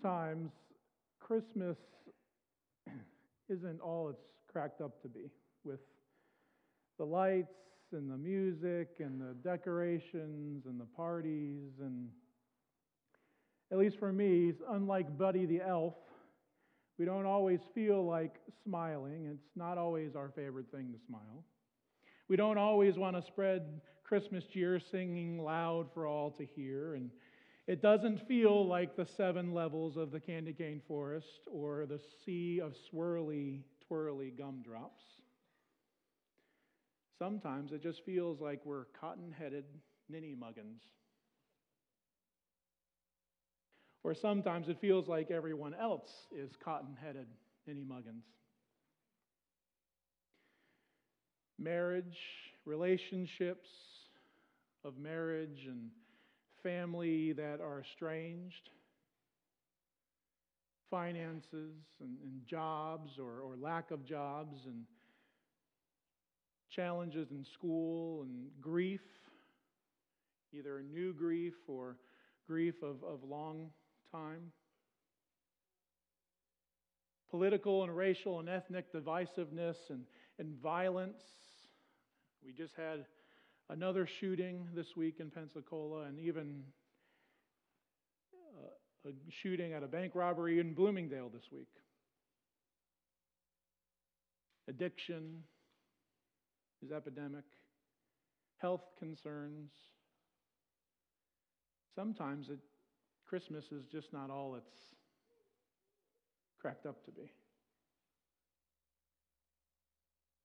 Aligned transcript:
sometimes 0.00 0.50
Christmas 1.20 1.76
isn't 3.48 3.80
all 3.80 4.08
it's 4.08 4.22
cracked 4.50 4.80
up 4.80 5.00
to 5.02 5.08
be 5.08 5.30
with 5.64 5.80
the 6.98 7.04
lights 7.04 7.54
and 7.92 8.10
the 8.10 8.16
music 8.16 8.88
and 9.00 9.20
the 9.20 9.34
decorations 9.42 10.66
and 10.66 10.80
the 10.80 10.86
parties 10.96 11.70
and 11.80 12.08
at 13.72 13.78
least 13.78 13.98
for 13.98 14.12
me 14.12 14.52
unlike 14.70 15.16
buddy 15.18 15.46
the 15.46 15.60
elf 15.60 15.94
we 16.98 17.04
don't 17.04 17.26
always 17.26 17.60
feel 17.76 18.04
like 18.04 18.40
smiling. 18.64 19.28
It's 19.32 19.54
not 19.54 19.78
always 19.78 20.16
our 20.16 20.32
favorite 20.34 20.66
thing 20.72 20.92
to 20.92 20.98
smile. 21.06 21.44
We 22.28 22.34
don't 22.34 22.58
always 22.58 22.96
want 22.96 23.14
to 23.16 23.22
spread 23.22 23.62
christmas 24.04 24.44
cheer 24.50 24.80
singing 24.90 25.38
loud 25.38 25.86
for 25.92 26.06
all 26.06 26.30
to 26.30 26.46
hear 26.56 26.94
and 26.94 27.10
it 27.68 27.82
doesn't 27.82 28.26
feel 28.26 28.66
like 28.66 28.96
the 28.96 29.04
seven 29.04 29.52
levels 29.52 29.98
of 29.98 30.10
the 30.10 30.18
candy 30.18 30.54
cane 30.54 30.80
forest 30.88 31.46
or 31.52 31.84
the 31.84 32.00
sea 32.24 32.60
of 32.62 32.74
swirly, 32.90 33.60
twirly 33.86 34.30
gumdrops. 34.30 35.04
Sometimes 37.18 37.72
it 37.72 37.82
just 37.82 38.06
feels 38.06 38.40
like 38.40 38.64
we're 38.64 38.86
cotton 38.98 39.34
headed 39.38 39.64
ninny 40.08 40.34
muggins. 40.34 40.80
Or 44.02 44.14
sometimes 44.14 44.70
it 44.70 44.80
feels 44.80 45.06
like 45.06 45.30
everyone 45.30 45.74
else 45.74 46.10
is 46.34 46.52
cotton 46.64 46.96
headed 46.98 47.26
ninny 47.66 47.84
muggins. 47.84 48.24
Marriage, 51.58 52.16
relationships 52.64 53.68
of 54.84 54.96
marriage 54.96 55.66
and 55.66 55.90
family 56.62 57.32
that 57.32 57.60
are 57.60 57.80
estranged, 57.80 58.70
finances 60.90 61.76
and, 62.00 62.16
and 62.22 62.46
jobs 62.46 63.18
or, 63.18 63.40
or 63.40 63.56
lack 63.60 63.90
of 63.90 64.04
jobs, 64.04 64.66
and 64.66 64.84
challenges 66.70 67.30
in 67.30 67.44
school 67.44 68.22
and 68.22 68.48
grief, 68.60 69.00
either 70.52 70.82
new 70.82 71.12
grief 71.12 71.54
or 71.66 71.96
grief 72.46 72.74
of, 72.82 73.02
of 73.04 73.22
long 73.24 73.70
time. 74.12 74.52
Political 77.30 77.84
and 77.84 77.96
racial 77.96 78.40
and 78.40 78.48
ethnic 78.48 78.92
divisiveness 78.92 79.76
and, 79.90 80.04
and 80.38 80.54
violence. 80.62 81.22
We 82.44 82.52
just 82.52 82.74
had 82.74 83.04
another 83.70 84.06
shooting 84.06 84.66
this 84.74 84.96
week 84.96 85.16
in 85.20 85.30
Pensacola, 85.30 86.02
and 86.04 86.18
even 86.18 86.62
uh, 88.34 89.08
a 89.08 89.12
shooting 89.30 89.72
at 89.72 89.82
a 89.82 89.86
bank 89.86 90.12
robbery 90.14 90.58
in 90.58 90.74
Bloomingdale 90.74 91.30
this 91.32 91.44
week. 91.52 91.68
Addiction 94.68 95.42
is 96.82 96.92
epidemic, 96.92 97.44
health 98.58 98.84
concerns. 98.98 99.70
Sometimes 101.94 102.48
it, 102.48 102.58
Christmas 103.26 103.64
is 103.72 103.84
just 103.90 104.12
not 104.12 104.30
all 104.30 104.54
it's 104.54 104.76
cracked 106.60 106.86
up 106.86 107.04
to 107.04 107.10
be. 107.10 107.30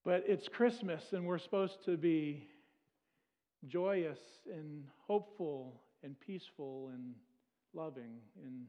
But 0.06 0.24
it's 0.28 0.48
Christmas, 0.48 1.02
and 1.14 1.26
we're 1.26 1.38
supposed 1.38 1.86
to 1.86 1.96
be 1.96 2.48
joyous 3.67 4.19
and 4.52 4.83
hopeful 5.08 5.81
and 6.03 6.19
peaceful 6.19 6.92
and 6.94 7.14
loving. 7.73 8.19
And 8.45 8.66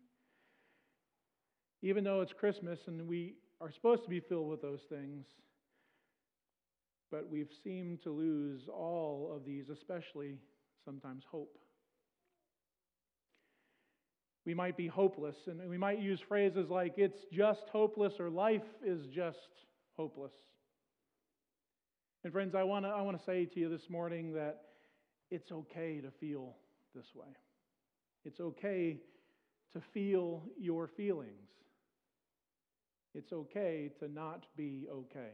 even 1.83 2.05
though 2.05 2.21
it's 2.21 2.33
Christmas 2.33 2.79
and 2.87 3.07
we 3.09 3.35
are 3.61 3.71
supposed 3.71 4.05
to 4.05 4.11
be 4.11 4.21
filled 4.21 4.49
with 4.49 4.63
those 4.63 4.83
things, 4.89 5.27
but 7.11 7.29
we've 7.31 7.51
seemed 7.63 8.03
to 8.03 8.11
lose 8.11 8.63
all 8.69 9.33
of 9.35 9.45
these, 9.45 9.69
especially 9.69 10.39
sometimes 10.85 11.23
hope. 11.31 11.59
We 14.47 14.53
might 14.53 14.77
be 14.77 14.87
hopeless, 14.87 15.37
and 15.47 15.71
we 15.71 15.79
might 15.79 16.01
use 16.01 16.21
phrases 16.29 16.69
like, 16.69 16.95
it's 16.97 17.21
just 17.33 17.63
hopeless, 17.73 18.15
or 18.19 18.29
life 18.29 18.67
is 18.85 19.07
just 19.07 19.39
hopeless. 19.97 20.35
And 22.25 22.33
friends, 22.33 22.55
I 22.55 22.63
want 22.63 22.85
to 22.85 22.89
I 22.91 23.03
want 23.03 23.19
to 23.19 23.25
say 23.25 23.45
to 23.45 23.61
you 23.61 23.69
this 23.69 23.89
morning 23.89 24.33
that 24.35 24.63
it's 25.35 25.51
okay 25.51 26.01
to 26.01 26.13
feel 26.21 26.55
this 26.95 27.07
way. 27.13 27.27
It's 28.25 28.39
okay 28.39 28.99
to 29.73 29.83
feel 29.93 30.45
your 30.57 30.89
feelings. 30.97 31.51
It's 33.15 33.33
okay 33.33 33.91
to 33.99 34.09
not 34.09 34.45
be 34.57 34.87
okay. 34.91 35.33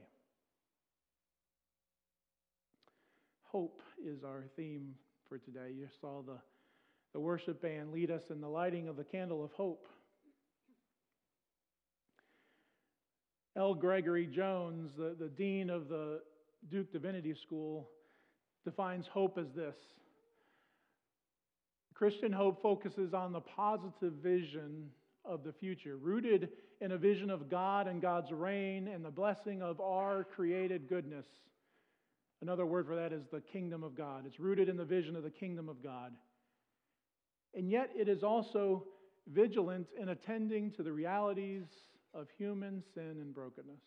Hope 3.53 3.83
is 4.03 4.25
our 4.25 4.44
theme 4.56 4.94
for 5.28 5.37
today. 5.37 5.72
You 5.77 5.87
saw 6.00 6.22
the, 6.22 6.38
the 7.12 7.21
worship 7.21 7.61
band 7.61 7.93
lead 7.93 8.11
us 8.11 8.22
in 8.31 8.41
the 8.41 8.49
lighting 8.49 8.88
of 8.88 8.97
the 8.97 9.05
candle 9.05 9.44
of 9.44 9.50
hope. 9.53 9.87
L. 13.55 13.75
Gregory 13.75 14.27
Jones, 14.27 14.93
the, 14.97 15.15
the 15.19 15.28
dean 15.28 15.69
of 15.69 15.88
the 15.88 16.21
Duke 16.71 16.91
Divinity 16.91 17.34
School, 17.47 17.88
defines 18.65 19.06
hope 19.06 19.38
as 19.38 19.50
this 19.54 19.76
Christian 22.00 22.32
hope 22.32 22.62
focuses 22.62 23.12
on 23.12 23.31
the 23.31 23.43
positive 23.43 24.15
vision 24.22 24.88
of 25.22 25.44
the 25.44 25.53
future, 25.53 25.98
rooted 25.98 26.48
in 26.81 26.93
a 26.93 26.97
vision 26.97 27.28
of 27.28 27.50
God 27.50 27.87
and 27.87 28.00
God's 28.00 28.32
reign 28.32 28.88
and 28.88 29.04
the 29.04 29.10
blessing 29.10 29.60
of 29.60 29.82
our 29.82 30.25
created 30.25 30.88
goodness. 30.88 31.26
Another 32.41 32.65
word 32.65 32.87
for 32.87 32.97
that 32.97 33.12
is 33.12 33.25
the 33.31 33.43
kingdom 33.43 33.84
of 33.84 33.94
God. 33.94 34.25
It's 34.26 34.41
rooted 34.41 34.70
in 34.70 34.78
the 34.78 34.84
vision 34.84 35.15
of 35.15 35.25
the 35.25 35.31
kingdom 35.31 35.69
of 35.69 35.82
God. 35.82 36.12
And 37.54 37.70
yet, 37.70 37.91
it 37.94 38.09
is 38.09 38.22
also 38.22 38.84
vigilant 39.31 39.88
in 40.00 40.09
attending 40.09 40.70
to 40.72 40.82
the 40.82 40.93
realities 40.93 41.66
of 42.15 42.28
human 42.38 42.82
sin 42.94 43.19
and 43.20 43.34
brokenness. 43.34 43.82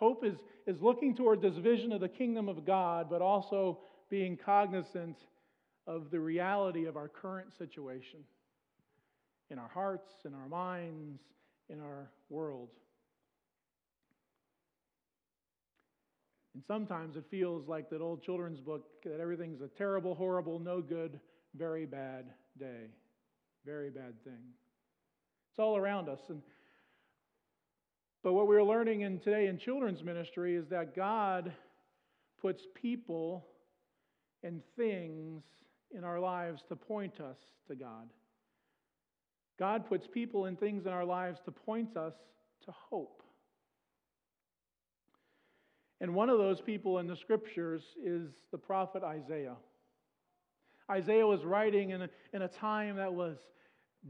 Hope 0.00 0.24
is, 0.24 0.36
is 0.66 0.80
looking 0.80 1.14
toward 1.14 1.42
this 1.42 1.56
vision 1.56 1.92
of 1.92 2.00
the 2.00 2.08
kingdom 2.08 2.48
of 2.48 2.64
God, 2.64 3.08
but 3.10 3.20
also 3.20 3.80
being 4.08 4.34
cognizant 4.34 5.18
of 5.86 6.10
the 6.10 6.18
reality 6.18 6.86
of 6.86 6.96
our 6.96 7.06
current 7.06 7.48
situation 7.58 8.20
in 9.50 9.58
our 9.58 9.68
hearts, 9.68 10.10
in 10.24 10.32
our 10.32 10.48
minds, 10.48 11.20
in 11.68 11.80
our 11.80 12.10
world. 12.30 12.70
And 16.54 16.64
sometimes 16.66 17.16
it 17.16 17.24
feels 17.30 17.68
like 17.68 17.90
that 17.90 18.00
old 18.00 18.22
children's 18.22 18.60
book 18.60 18.86
that 19.04 19.20
everything's 19.20 19.60
a 19.60 19.68
terrible, 19.68 20.14
horrible, 20.14 20.58
no 20.58 20.80
good, 20.80 21.20
very 21.54 21.84
bad 21.84 22.24
day. 22.58 22.86
Very 23.66 23.90
bad 23.90 24.14
thing. 24.24 24.40
It's 25.50 25.58
all 25.58 25.76
around 25.76 26.08
us. 26.08 26.20
And 26.28 26.40
but 28.22 28.32
what 28.32 28.46
we're 28.46 28.62
learning 28.62 29.00
in 29.00 29.18
today 29.18 29.46
in 29.46 29.58
children's 29.58 30.02
ministry 30.02 30.54
is 30.54 30.68
that 30.68 30.94
God 30.94 31.52
puts 32.40 32.62
people 32.74 33.46
and 34.42 34.62
things 34.76 35.42
in 35.94 36.04
our 36.04 36.20
lives 36.20 36.62
to 36.68 36.76
point 36.76 37.20
us 37.20 37.38
to 37.68 37.74
God. 37.74 38.08
God 39.58 39.86
puts 39.86 40.06
people 40.06 40.46
and 40.46 40.58
things 40.58 40.86
in 40.86 40.92
our 40.92 41.04
lives 41.04 41.40
to 41.44 41.50
point 41.50 41.96
us 41.96 42.14
to 42.64 42.72
hope. 42.72 43.22
And 46.00 46.14
one 46.14 46.30
of 46.30 46.38
those 46.38 46.60
people 46.60 46.98
in 46.98 47.06
the 47.06 47.16
scriptures 47.16 47.82
is 48.02 48.30
the 48.52 48.58
prophet 48.58 49.02
Isaiah. 49.02 49.56
Isaiah 50.90 51.26
was 51.26 51.44
writing 51.44 51.90
in 51.90 52.02
a, 52.02 52.08
in 52.32 52.42
a 52.42 52.48
time 52.48 52.96
that 52.96 53.12
was 53.12 53.36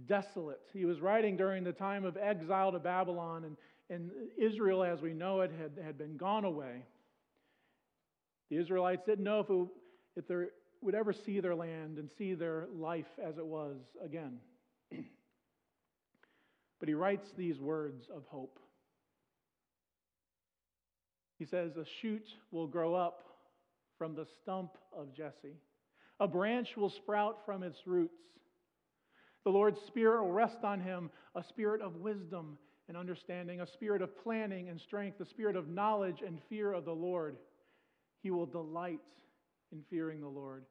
desolate. 0.06 0.60
He 0.72 0.84
was 0.84 1.00
writing 1.00 1.36
during 1.36 1.64
the 1.64 1.72
time 1.72 2.04
of 2.04 2.16
exile 2.16 2.70
to 2.72 2.78
Babylon, 2.78 3.44
and, 3.44 3.56
and 3.90 4.10
Israel, 4.38 4.84
as 4.84 5.02
we 5.02 5.12
know 5.12 5.40
it, 5.40 5.50
had, 5.50 5.72
had 5.84 5.98
been 5.98 6.16
gone 6.16 6.44
away. 6.44 6.84
The 8.48 8.56
Israelites 8.56 9.02
didn't 9.04 9.24
know 9.24 9.40
if, 9.40 9.50
it, 9.50 9.66
if 10.16 10.28
there 10.28 10.48
would 10.80 10.94
ever 10.94 11.12
see 11.12 11.40
their 11.40 11.56
land 11.56 11.98
and 11.98 12.08
see 12.16 12.34
their 12.34 12.68
life 12.72 13.10
as 13.22 13.36
it 13.36 13.44
was 13.44 13.76
again. 14.02 14.38
but 16.78 16.88
he 16.88 16.94
writes 16.94 17.28
these 17.36 17.58
words 17.58 18.04
of 18.14 18.22
hope. 18.28 18.60
He 21.38 21.44
says, 21.44 21.76
A 21.76 21.84
shoot 22.00 22.28
will 22.52 22.68
grow 22.68 22.94
up 22.94 23.24
from 23.98 24.14
the 24.14 24.26
stump 24.40 24.78
of 24.96 25.12
Jesse, 25.14 25.56
a 26.20 26.28
branch 26.28 26.76
will 26.76 26.90
sprout 26.90 27.38
from 27.44 27.62
its 27.62 27.78
roots. 27.86 28.14
The 29.44 29.50
Lord's 29.50 29.80
Spirit 29.86 30.22
will 30.22 30.32
rest 30.32 30.62
on 30.62 30.80
him, 30.80 31.10
a 31.34 31.42
spirit 31.42 31.80
of 31.80 31.96
wisdom 31.96 32.58
and 32.90 32.98
understanding, 32.98 33.60
a 33.60 33.66
spirit 33.68 34.02
of 34.02 34.20
planning 34.20 34.68
and 34.68 34.80
strength, 34.80 35.20
a 35.20 35.24
spirit 35.24 35.54
of 35.54 35.68
knowledge 35.68 36.24
and 36.26 36.40
fear 36.48 36.72
of 36.72 36.84
the 36.84 36.92
Lord. 36.92 37.36
He 38.20 38.32
will 38.32 38.46
delight 38.46 38.98
in 39.70 39.84
fearing 39.88 40.20
the 40.20 40.26
Lord. 40.26 40.64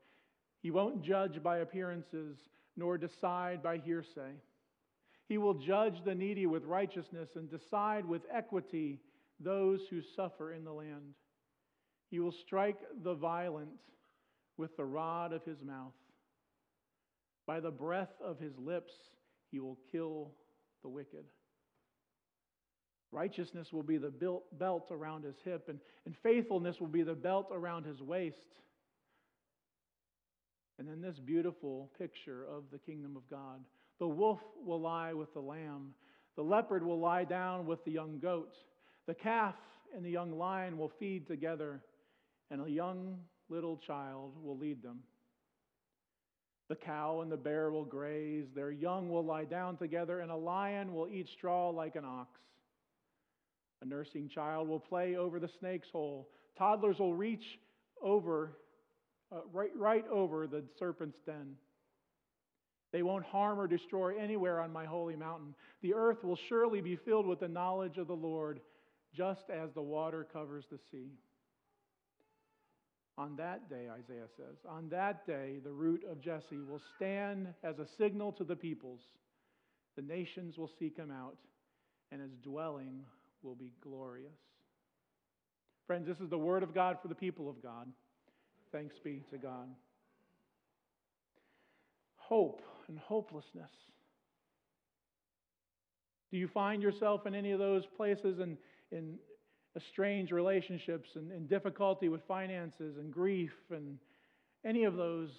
He 0.61 0.69
won't 0.69 1.01
judge 1.01 1.41
by 1.41 1.59
appearances, 1.59 2.37
nor 2.75 2.97
decide 2.97 3.63
by 3.63 3.77
hearsay. 3.77 4.33
He 5.29 5.37
will 5.37 5.53
judge 5.53 6.03
the 6.03 6.13
needy 6.13 6.45
with 6.45 6.65
righteousness 6.65 7.29
and 7.37 7.49
decide 7.49 8.05
with 8.05 8.23
equity 8.29 8.99
those 9.39 9.79
who 9.89 10.01
suffer 10.17 10.51
in 10.51 10.65
the 10.65 10.73
land. 10.73 11.13
He 12.11 12.19
will 12.19 12.33
strike 12.33 12.79
the 13.01 13.13
violent 13.13 13.69
with 14.57 14.75
the 14.75 14.83
rod 14.83 15.31
of 15.31 15.45
his 15.45 15.61
mouth. 15.61 15.93
By 17.47 17.61
the 17.61 17.71
breath 17.71 18.11
of 18.21 18.39
his 18.39 18.57
lips, 18.57 18.91
he 19.51 19.61
will 19.61 19.77
kill 19.89 20.31
the 20.81 20.89
wicked. 20.89 21.23
Righteousness 23.11 23.73
will 23.73 23.83
be 23.83 23.97
the 23.97 24.13
belt 24.59 24.87
around 24.91 25.23
his 25.23 25.35
hip, 25.43 25.67
and, 25.67 25.79
and 26.05 26.15
faithfulness 26.21 26.79
will 26.79 26.87
be 26.87 27.01
the 27.01 27.15
belt 27.15 27.47
around 27.51 27.85
his 27.85 28.01
waist. 28.01 28.37
And 30.77 30.87
then 30.87 31.01
this 31.01 31.19
beautiful 31.19 31.89
picture 31.97 32.45
of 32.45 32.63
the 32.71 32.77
kingdom 32.77 33.17
of 33.17 33.27
God. 33.29 33.59
The 33.99 34.07
wolf 34.07 34.39
will 34.63 34.79
lie 34.79 35.13
with 35.13 35.33
the 35.33 35.41
lamb, 35.41 35.93
the 36.35 36.43
leopard 36.43 36.83
will 36.83 36.99
lie 36.99 37.25
down 37.25 37.65
with 37.65 37.83
the 37.83 37.91
young 37.91 38.19
goat, 38.19 38.55
the 39.07 39.13
calf 39.13 39.55
and 39.93 40.05
the 40.05 40.09
young 40.09 40.37
lion 40.37 40.77
will 40.77 40.91
feed 40.99 41.27
together, 41.27 41.81
and 42.51 42.65
a 42.65 42.69
young 42.69 43.17
little 43.49 43.77
child 43.77 44.33
will 44.41 44.57
lead 44.57 44.81
them. 44.81 44.99
The 46.69 46.75
cow 46.75 47.21
and 47.21 47.31
the 47.31 47.37
bear 47.37 47.71
will 47.71 47.85
graze, 47.85 48.45
their 48.53 48.71
young 48.71 49.09
will 49.09 49.25
lie 49.25 49.45
down 49.45 49.77
together, 49.77 50.19
and 50.19 50.31
a 50.31 50.35
lion 50.35 50.93
will 50.93 51.09
eat 51.09 51.27
straw 51.27 51.69
like 51.69 51.95
an 51.95 52.05
ox. 52.05 52.39
A 53.81 53.85
nursing 53.85 54.27
child 54.27 54.67
will 54.67 54.79
play 54.79 55.15
over 55.15 55.39
the 55.39 55.49
snake's 55.59 55.89
hole. 55.91 56.29
Toddlers 56.57 56.99
will 56.99 57.13
reach 57.13 57.59
over, 58.01 58.57
uh, 59.31 59.41
right, 59.53 59.71
right 59.75 60.05
over 60.09 60.47
the 60.47 60.63
serpent's 60.77 61.19
den. 61.25 61.55
They 62.91 63.03
won't 63.03 63.25
harm 63.25 63.59
or 63.59 63.67
destroy 63.67 64.17
anywhere 64.17 64.59
on 64.59 64.73
my 64.73 64.85
holy 64.85 65.15
mountain. 65.15 65.53
The 65.81 65.93
earth 65.93 66.23
will 66.23 66.37
surely 66.49 66.81
be 66.81 66.95
filled 66.95 67.27
with 67.27 67.39
the 67.39 67.47
knowledge 67.47 67.97
of 67.97 68.07
the 68.07 68.15
Lord, 68.15 68.59
just 69.15 69.49
as 69.49 69.69
the 69.73 69.81
water 69.81 70.27
covers 70.33 70.65
the 70.71 70.79
sea. 70.91 71.11
On 73.17 73.35
that 73.35 73.69
day, 73.69 73.87
Isaiah 73.91 74.29
says, 74.37 74.57
on 74.67 74.89
that 74.89 75.27
day, 75.27 75.59
the 75.63 75.71
root 75.71 76.03
of 76.09 76.21
Jesse 76.21 76.61
will 76.67 76.81
stand 76.95 77.49
as 77.63 77.77
a 77.77 77.87
signal 77.97 78.31
to 78.33 78.43
the 78.43 78.55
peoples. 78.55 79.01
The 79.95 80.01
nations 80.01 80.57
will 80.57 80.71
seek 80.79 80.95
him 80.95 81.11
out, 81.11 81.35
and 82.11 82.21
his 82.21 82.31
dwelling 82.41 83.03
will 83.43 83.55
be 83.55 83.71
glorious. 83.81 84.31
Friends, 85.87 86.07
this 86.07 86.19
is 86.19 86.29
the 86.29 86.37
word 86.37 86.63
of 86.63 86.73
God 86.73 86.97
for 87.01 87.07
the 87.07 87.15
people 87.15 87.49
of 87.49 87.61
God. 87.63 87.87
Thanks 88.71 88.95
be 89.03 89.23
to 89.31 89.37
God. 89.37 89.67
Hope 92.17 92.61
and 92.87 92.99
hopelessness. 92.99 93.71
Do 96.31 96.37
you 96.37 96.47
find 96.47 96.83
yourself 96.83 97.25
in 97.25 97.33
any 97.33 97.51
of 97.51 97.59
those 97.59 97.83
places 97.97 98.39
and 98.39 98.57
in 98.91 99.17
estranged 99.75 100.31
relationships 100.31 101.09
and, 101.15 101.31
and 101.31 101.49
difficulty 101.49 102.09
with 102.09 102.21
finances 102.27 102.97
and 102.97 103.11
grief 103.11 103.53
and 103.71 103.97
any 104.65 104.83
of 104.83 104.95
those 104.95 105.29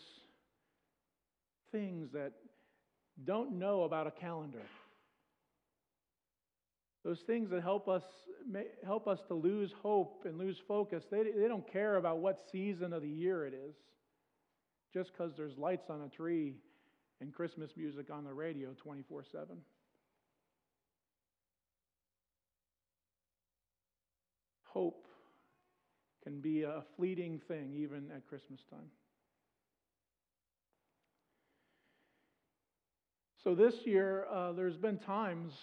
things 1.70 2.08
that 2.12 2.32
don't 3.24 3.52
know 3.52 3.84
about 3.84 4.06
a 4.06 4.10
calendar? 4.10 4.62
Those 7.04 7.20
things 7.20 7.50
that 7.50 7.62
help 7.62 7.88
us 7.88 8.02
help 8.84 9.06
us 9.06 9.20
to 9.28 9.34
lose 9.34 9.72
hope 9.82 10.24
and 10.24 10.38
lose 10.38 10.56
focus, 10.66 11.04
they, 11.10 11.22
they 11.22 11.48
don't 11.48 11.70
care 11.70 11.96
about 11.96 12.18
what 12.18 12.40
season 12.50 12.92
of 12.92 13.02
the 13.02 13.08
year 13.08 13.46
it 13.46 13.54
is. 13.54 13.74
Just 14.92 15.12
because 15.12 15.32
there's 15.36 15.56
lights 15.56 15.88
on 15.88 16.02
a 16.02 16.08
tree 16.08 16.54
and 17.20 17.32
Christmas 17.32 17.70
music 17.76 18.10
on 18.10 18.24
the 18.24 18.32
radio 18.32 18.70
24 18.82 19.24
7. 19.30 19.56
Hope 24.64 25.06
can 26.22 26.40
be 26.40 26.62
a 26.62 26.82
fleeting 26.96 27.40
thing 27.48 27.72
even 27.76 28.10
at 28.14 28.26
Christmas 28.26 28.60
time. 28.70 28.90
So 33.42 33.54
this 33.54 33.74
year, 33.84 34.26
uh, 34.30 34.52
there's 34.52 34.76
been 34.76 34.98
times 34.98 35.54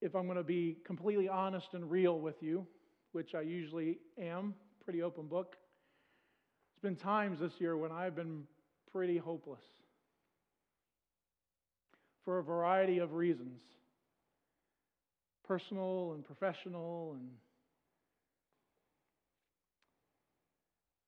if 0.00 0.14
I'm 0.14 0.26
going 0.26 0.36
to 0.36 0.44
be 0.44 0.76
completely 0.84 1.28
honest 1.28 1.68
and 1.72 1.90
real 1.90 2.18
with 2.20 2.36
you, 2.42 2.66
which 3.12 3.34
I 3.34 3.40
usually 3.40 3.98
am, 4.20 4.54
pretty 4.84 5.02
open 5.02 5.26
book, 5.26 5.56
it's 6.74 6.82
been 6.82 6.96
times 6.96 7.40
this 7.40 7.52
year 7.58 7.76
when 7.76 7.92
I've 7.92 8.14
been 8.14 8.44
pretty 8.92 9.16
hopeless 9.16 9.62
for 12.24 12.38
a 12.38 12.42
variety 12.42 12.98
of 12.98 13.12
reasons 13.14 13.60
personal 15.46 16.12
and 16.14 16.24
professional 16.24 17.14
and 17.14 17.28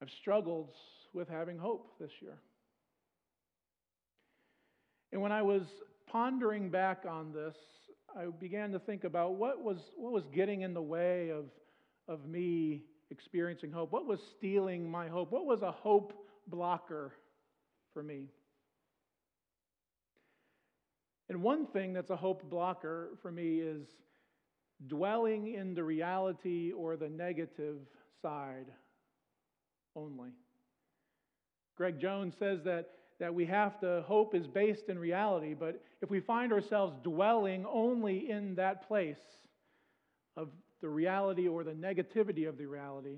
I've 0.01 0.11
struggled 0.21 0.71
with 1.13 1.29
having 1.29 1.59
hope 1.59 1.99
this 1.99 2.13
year. 2.21 2.39
And 5.13 5.21
when 5.21 5.33
I 5.33 5.43
was 5.43 5.63
pondering 6.07 6.71
back 6.71 7.05
on 7.09 7.33
this, 7.33 7.57
I 8.17 8.27
began 8.41 8.73
to 8.73 8.79
think 8.79 9.05
about 9.05 9.35
what 9.35 9.63
was, 9.63 9.91
what 9.97 10.13
was 10.13 10.25
getting 10.33 10.63
in 10.63 10.75
the 10.75 10.83
way 10.83 11.31
of, 11.31 11.45
of 12.09 12.27
me 12.27 12.83
experiencing 13.11 13.71
hope. 13.71 13.93
What 13.93 14.07
was 14.07 14.21
stealing 14.37 14.91
my 14.91 15.09
hope? 15.09 15.31
What 15.31 15.47
was 15.47 15.63
a 15.63 15.73
hope 15.73 16.13
blocker 16.47 17.13
for 17.93 18.03
me? 18.03 18.29
And 21.29 21.43
one 21.43 21.67
thing 21.67 21.93
that's 21.93 22.11
a 22.11 22.17
hope 22.17 22.49
blocker 22.49 23.11
for 23.21 23.31
me 23.31 23.59
is 23.59 23.87
dwelling 24.87 25.55
in 25.55 25.75
the 25.75 25.85
reality 25.85 26.73
or 26.73 26.97
the 26.97 27.09
negative 27.09 27.79
side 28.23 28.67
only. 29.95 30.31
Greg 31.77 32.01
Jones 32.01 32.35
says 32.39 32.61
that 32.65 32.91
that 33.19 33.35
we 33.35 33.45
have 33.47 33.81
to 33.81 34.03
hope 34.07 34.35
is 34.35 34.47
based 34.47 34.89
in 34.89 34.99
reality, 34.99 35.55
but 35.55 35.83
if 36.01 36.11
we 36.11 36.21
find 36.21 36.53
ourselves 36.53 36.95
dwelling 37.03 37.67
only 37.67 38.31
in 38.31 38.55
that 38.55 38.87
place 38.87 39.19
of 40.37 40.49
the 40.81 40.89
reality 40.89 41.49
or 41.49 41.65
the 41.65 41.73
negativity 41.73 42.49
of 42.49 42.57
the 42.57 42.67
reality, 42.67 43.17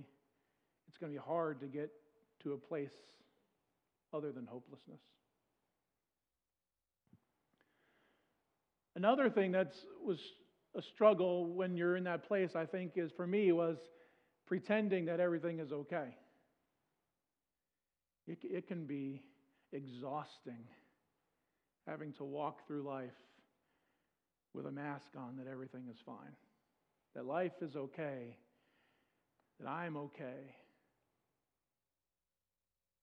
it's 0.88 0.96
going 0.96 1.12
to 1.12 1.18
be 1.18 1.24
hard 1.24 1.60
to 1.60 1.66
get 1.66 1.90
to 2.42 2.54
a 2.54 2.56
place 2.56 2.92
other 4.14 4.32
than 4.32 4.46
hopelessness. 4.46 5.00
Another 8.96 9.30
thing 9.30 9.52
that 9.52 9.74
was 10.04 10.18
a 10.74 10.82
struggle 10.82 11.46
when 11.46 11.76
you're 11.76 11.96
in 11.96 12.04
that 12.04 12.26
place, 12.26 12.50
I 12.56 12.64
think, 12.64 12.92
is 12.96 13.10
for 13.12 13.26
me 13.26 13.52
was 13.52 13.76
pretending 14.46 15.04
that 15.06 15.20
everything 15.20 15.60
is 15.60 15.72
okay. 15.72 16.16
It, 18.26 18.38
it 18.42 18.66
can 18.66 18.86
be 18.86 19.22
exhausting 19.72 20.64
having 21.86 22.12
to 22.14 22.24
walk 22.24 22.66
through 22.66 22.82
life 22.82 23.10
with 24.54 24.66
a 24.66 24.70
mask 24.70 25.12
on 25.16 25.36
that 25.36 25.46
everything 25.50 25.84
is 25.90 25.98
fine, 26.04 26.34
that 27.14 27.26
life 27.26 27.52
is 27.62 27.76
okay, 27.76 28.36
that 29.58 29.68
I'm 29.68 29.96
okay. 29.96 30.54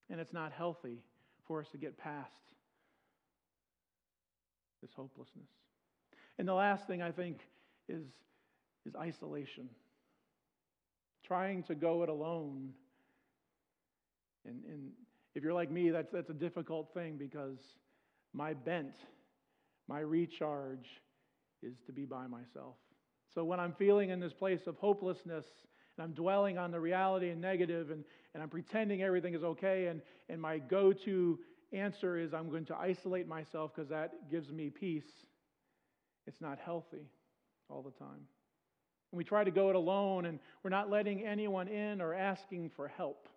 And 0.10 0.20
it's 0.20 0.34
not 0.34 0.52
healthy 0.52 1.04
for 1.48 1.62
us 1.62 1.68
to 1.70 1.78
get 1.78 1.98
past 1.98 2.32
this 4.82 4.92
hopelessness. 4.96 5.50
And 6.38 6.48
the 6.48 6.54
last 6.54 6.88
thing 6.88 7.02
I 7.02 7.12
think 7.12 7.40
is, 7.90 8.04
is 8.86 8.96
isolation. 8.96 9.70
Trying 11.26 11.64
to 11.64 11.76
go 11.76 12.04
it 12.04 12.10
alone 12.10 12.70
and, 14.46 14.64
and 14.66 14.92
if 15.38 15.44
you're 15.44 15.54
like 15.54 15.70
me, 15.70 15.92
that's, 15.92 16.12
that's 16.12 16.32
a 16.32 16.34
difficult 16.34 16.92
thing 16.96 17.16
because 17.16 17.60
my 18.34 18.56
bent, 18.56 18.96
my 19.88 20.00
recharge 20.00 20.88
is 21.62 21.76
to 21.86 21.92
be 21.92 22.06
by 22.06 22.26
myself. 22.26 22.74
So 23.36 23.44
when 23.44 23.60
I'm 23.60 23.74
feeling 23.74 24.10
in 24.10 24.20
this 24.20 24.34
place 24.34 24.66
of 24.66 24.78
hopelessness 24.78 25.46
and 25.96 26.04
I'm 26.04 26.14
dwelling 26.14 26.58
on 26.58 26.72
the 26.72 26.80
reality 26.80 27.30
and 27.30 27.40
negative 27.40 27.92
and, 27.92 28.04
and 28.34 28.42
I'm 28.42 28.50
pretending 28.50 29.04
everything 29.04 29.36
is 29.36 29.44
okay, 29.44 29.86
and, 29.86 30.02
and 30.28 30.42
my 30.42 30.58
go 30.58 30.92
to 30.92 31.38
answer 31.72 32.18
is 32.18 32.34
I'm 32.34 32.50
going 32.50 32.66
to 32.66 32.76
isolate 32.76 33.28
myself 33.28 33.76
because 33.76 33.90
that 33.92 34.32
gives 34.32 34.52
me 34.52 34.72
peace, 34.72 35.28
it's 36.26 36.42
not 36.42 36.58
healthy 36.58 37.12
all 37.70 37.84
the 37.84 37.92
time. 37.92 38.26
And 39.12 39.18
we 39.18 39.24
try 39.24 39.44
to 39.44 39.52
go 39.52 39.70
it 39.70 39.76
alone 39.76 40.26
and 40.26 40.40
we're 40.64 40.72
not 40.72 40.90
letting 40.90 41.24
anyone 41.24 41.68
in 41.68 42.02
or 42.02 42.16
asking 42.16 42.72
for 42.76 42.88
help. 42.88 43.30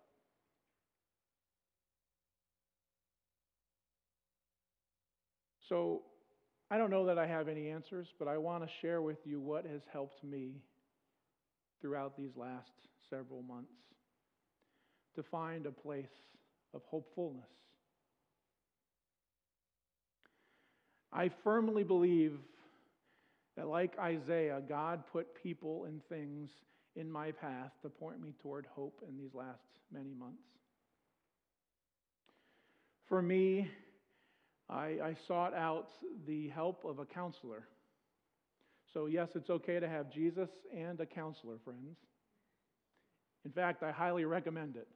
So 5.71 6.01
I 6.69 6.77
don't 6.77 6.89
know 6.89 7.05
that 7.05 7.17
I 7.17 7.25
have 7.25 7.47
any 7.47 7.69
answers, 7.69 8.07
but 8.19 8.27
I 8.27 8.37
want 8.37 8.61
to 8.61 8.69
share 8.81 9.01
with 9.01 9.19
you 9.23 9.39
what 9.39 9.65
has 9.65 9.79
helped 9.93 10.21
me 10.21 10.55
throughout 11.79 12.17
these 12.17 12.35
last 12.35 12.73
several 13.09 13.41
months 13.41 13.71
to 15.15 15.23
find 15.23 15.65
a 15.65 15.71
place 15.71 16.11
of 16.73 16.81
hopefulness. 16.89 17.45
I 21.13 21.31
firmly 21.41 21.85
believe 21.85 22.33
that, 23.55 23.67
like 23.67 23.97
Isaiah, 23.97 24.61
God 24.67 25.03
put 25.09 25.41
people 25.41 25.85
and 25.85 26.01
things 26.09 26.49
in 26.97 27.09
my 27.09 27.31
path 27.31 27.71
to 27.83 27.89
point 27.89 28.21
me 28.21 28.33
toward 28.41 28.65
hope 28.75 29.01
in 29.07 29.17
these 29.17 29.33
last 29.33 29.79
many 29.89 30.13
months. 30.13 30.43
For 33.07 33.21
me, 33.21 33.69
I, 34.71 34.97
I 35.03 35.15
sought 35.27 35.53
out 35.53 35.89
the 36.25 36.47
help 36.49 36.83
of 36.85 36.99
a 36.99 37.05
counselor. 37.05 37.67
So, 38.93 39.07
yes, 39.07 39.29
it's 39.35 39.49
okay 39.49 39.79
to 39.79 39.87
have 39.87 40.11
Jesus 40.11 40.49
and 40.75 40.99
a 40.99 41.05
counselor, 41.05 41.55
friends. 41.63 41.97
In 43.43 43.51
fact, 43.51 43.83
I 43.83 43.91
highly 43.91 44.25
recommend 44.25 44.75
it. 44.75 44.87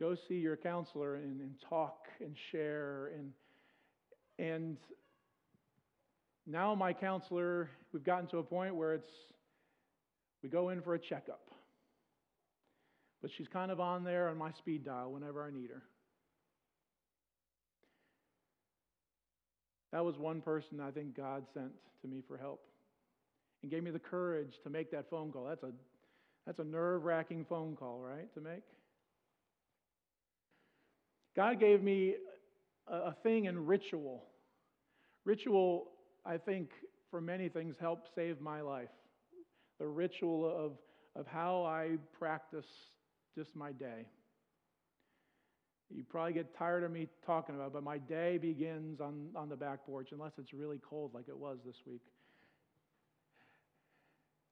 Go 0.00 0.16
see 0.28 0.34
your 0.34 0.56
counselor 0.56 1.16
and, 1.16 1.40
and 1.40 1.54
talk 1.68 2.06
and 2.20 2.36
share. 2.50 3.12
And, 3.16 3.32
and 4.38 4.76
now, 6.46 6.74
my 6.74 6.92
counselor, 6.92 7.70
we've 7.92 8.04
gotten 8.04 8.28
to 8.28 8.38
a 8.38 8.42
point 8.42 8.74
where 8.74 8.94
it's 8.94 9.08
we 10.42 10.48
go 10.48 10.68
in 10.68 10.80
for 10.82 10.94
a 10.94 10.98
checkup. 10.98 11.45
But 13.26 13.32
she's 13.36 13.48
kind 13.48 13.72
of 13.72 13.80
on 13.80 14.04
there 14.04 14.28
on 14.28 14.38
my 14.38 14.52
speed 14.52 14.84
dial 14.84 15.10
whenever 15.10 15.44
I 15.44 15.50
need 15.50 15.68
her. 15.70 15.82
That 19.90 20.04
was 20.04 20.16
one 20.16 20.40
person 20.40 20.78
I 20.80 20.92
think 20.92 21.16
God 21.16 21.42
sent 21.52 21.72
to 22.02 22.06
me 22.06 22.22
for 22.28 22.36
help 22.36 22.62
and 23.62 23.70
gave 23.72 23.82
me 23.82 23.90
the 23.90 23.98
courage 23.98 24.60
to 24.62 24.70
make 24.70 24.92
that 24.92 25.10
phone 25.10 25.32
call. 25.32 25.42
That's 25.42 25.64
a, 25.64 25.72
that's 26.46 26.60
a 26.60 26.64
nerve 26.64 27.02
wracking 27.02 27.44
phone 27.48 27.74
call, 27.74 27.98
right, 27.98 28.32
to 28.34 28.40
make? 28.40 28.62
God 31.34 31.58
gave 31.58 31.82
me 31.82 32.14
a, 32.86 32.94
a 32.94 33.16
thing 33.24 33.46
in 33.46 33.66
ritual. 33.66 34.22
Ritual, 35.24 35.88
I 36.24 36.36
think, 36.36 36.70
for 37.10 37.20
many 37.20 37.48
things, 37.48 37.74
helped 37.80 38.08
save 38.14 38.40
my 38.40 38.60
life. 38.60 38.94
The 39.80 39.88
ritual 39.88 40.46
of, 40.46 40.78
of 41.20 41.26
how 41.26 41.64
I 41.64 41.96
practice 42.16 42.66
just 43.36 43.54
my 43.54 43.72
day. 43.72 44.06
You 45.94 46.02
probably 46.08 46.32
get 46.32 46.56
tired 46.58 46.82
of 46.82 46.90
me 46.90 47.06
talking 47.24 47.54
about 47.54 47.68
it, 47.68 47.72
but 47.74 47.84
my 47.84 47.98
day 47.98 48.38
begins 48.38 49.00
on, 49.00 49.28
on 49.36 49.48
the 49.48 49.56
back 49.56 49.86
porch, 49.86 50.08
unless 50.10 50.32
it's 50.38 50.52
really 50.52 50.80
cold 50.88 51.14
like 51.14 51.28
it 51.28 51.36
was 51.36 51.58
this 51.64 51.76
week. 51.86 52.00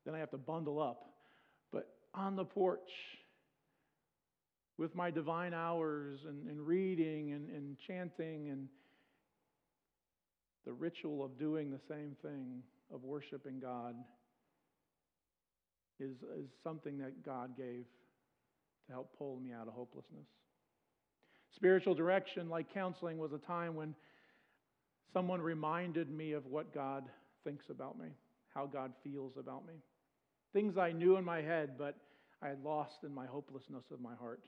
Then 0.05 0.14
I 0.14 0.19
have 0.19 0.31
to 0.31 0.38
bundle 0.38 0.81
up. 0.81 1.07
But 1.73 1.88
on 2.14 2.37
the 2.37 2.45
porch, 2.45 2.79
with 4.79 4.95
my 4.95 5.11
divine 5.11 5.55
hours 5.55 6.21
and, 6.29 6.47
and 6.49 6.64
reading 6.64 7.33
and, 7.33 7.49
and 7.50 7.76
chanting 7.87 8.50
and 8.50 8.69
the 10.64 10.73
ritual 10.73 11.25
of 11.25 11.38
doing 11.38 11.71
the 11.71 11.81
same 11.88 12.17
thing, 12.23 12.62
of 12.93 13.03
worshiping 13.03 13.59
God, 13.61 13.95
is, 15.99 16.12
is 16.38 16.47
something 16.62 16.99
that 16.99 17.25
God 17.25 17.57
gave 17.57 17.85
to 18.87 18.93
help 18.93 19.17
pull 19.19 19.38
me 19.41 19.53
out 19.53 19.69
of 19.69 19.75
hopelessness. 19.75 20.26
Spiritual 21.55 21.95
direction, 21.95 22.49
like 22.49 22.73
counseling, 22.73 23.19
was 23.19 23.33
a 23.33 23.38
time 23.38 23.75
when 23.75 23.95
someone 25.12 25.41
reminded 25.41 26.11
me 26.11 26.33
of 26.33 26.47
what 26.47 26.75
God 26.75 27.05
thinks 27.45 27.67
about 27.71 27.99
me, 27.99 28.09
how 28.53 28.67
God 28.67 28.93
feels 29.05 29.33
about 29.38 29.67
me. 29.67 29.75
Things 30.53 30.76
I 30.76 30.93
knew 30.93 31.17
in 31.17 31.25
my 31.25 31.41
head, 31.41 31.79
but 31.79 31.97
I 32.43 32.49
had 32.49 32.62
lost 32.62 33.05
in 33.05 33.14
my 33.14 33.26
hopelessness 33.26 33.85
of 33.93 34.00
my 34.00 34.14
heart. 34.14 34.43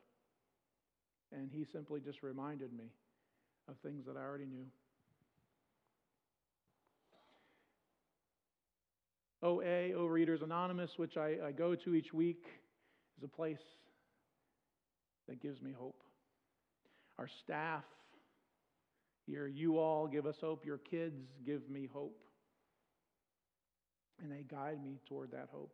And 1.33 1.51
he 1.53 1.65
simply 1.73 2.01
just 2.01 2.23
reminded 2.23 2.73
me 2.73 2.85
of 3.69 3.77
things 3.83 4.05
that 4.07 4.17
I 4.17 4.21
already 4.21 4.47
knew. 4.47 4.67
OA, 9.43 9.93
Overeaters 9.95 10.43
Anonymous, 10.43 10.91
which 10.97 11.17
I, 11.17 11.37
I 11.47 11.53
go 11.53 11.75
to 11.75 11.95
each 11.95 12.13
week, 12.13 12.45
is 13.19 13.25
a 13.25 13.29
place 13.29 13.59
that 15.29 15.41
gives 15.41 15.63
me 15.63 15.73
hope. 15.77 16.03
Our 17.19 17.29
staff 17.29 17.85
here, 19.27 19.47
you 19.47 19.79
all 19.79 20.07
give 20.07 20.27
us 20.27 20.37
hope. 20.41 20.65
Your 20.65 20.79
kids 20.79 21.27
give 21.45 21.69
me 21.69 21.89
hope. 21.93 22.21
And 24.23 24.31
they 24.31 24.45
guide 24.49 24.83
me 24.83 24.99
toward 25.09 25.33
that 25.33 25.49
hope. 25.53 25.73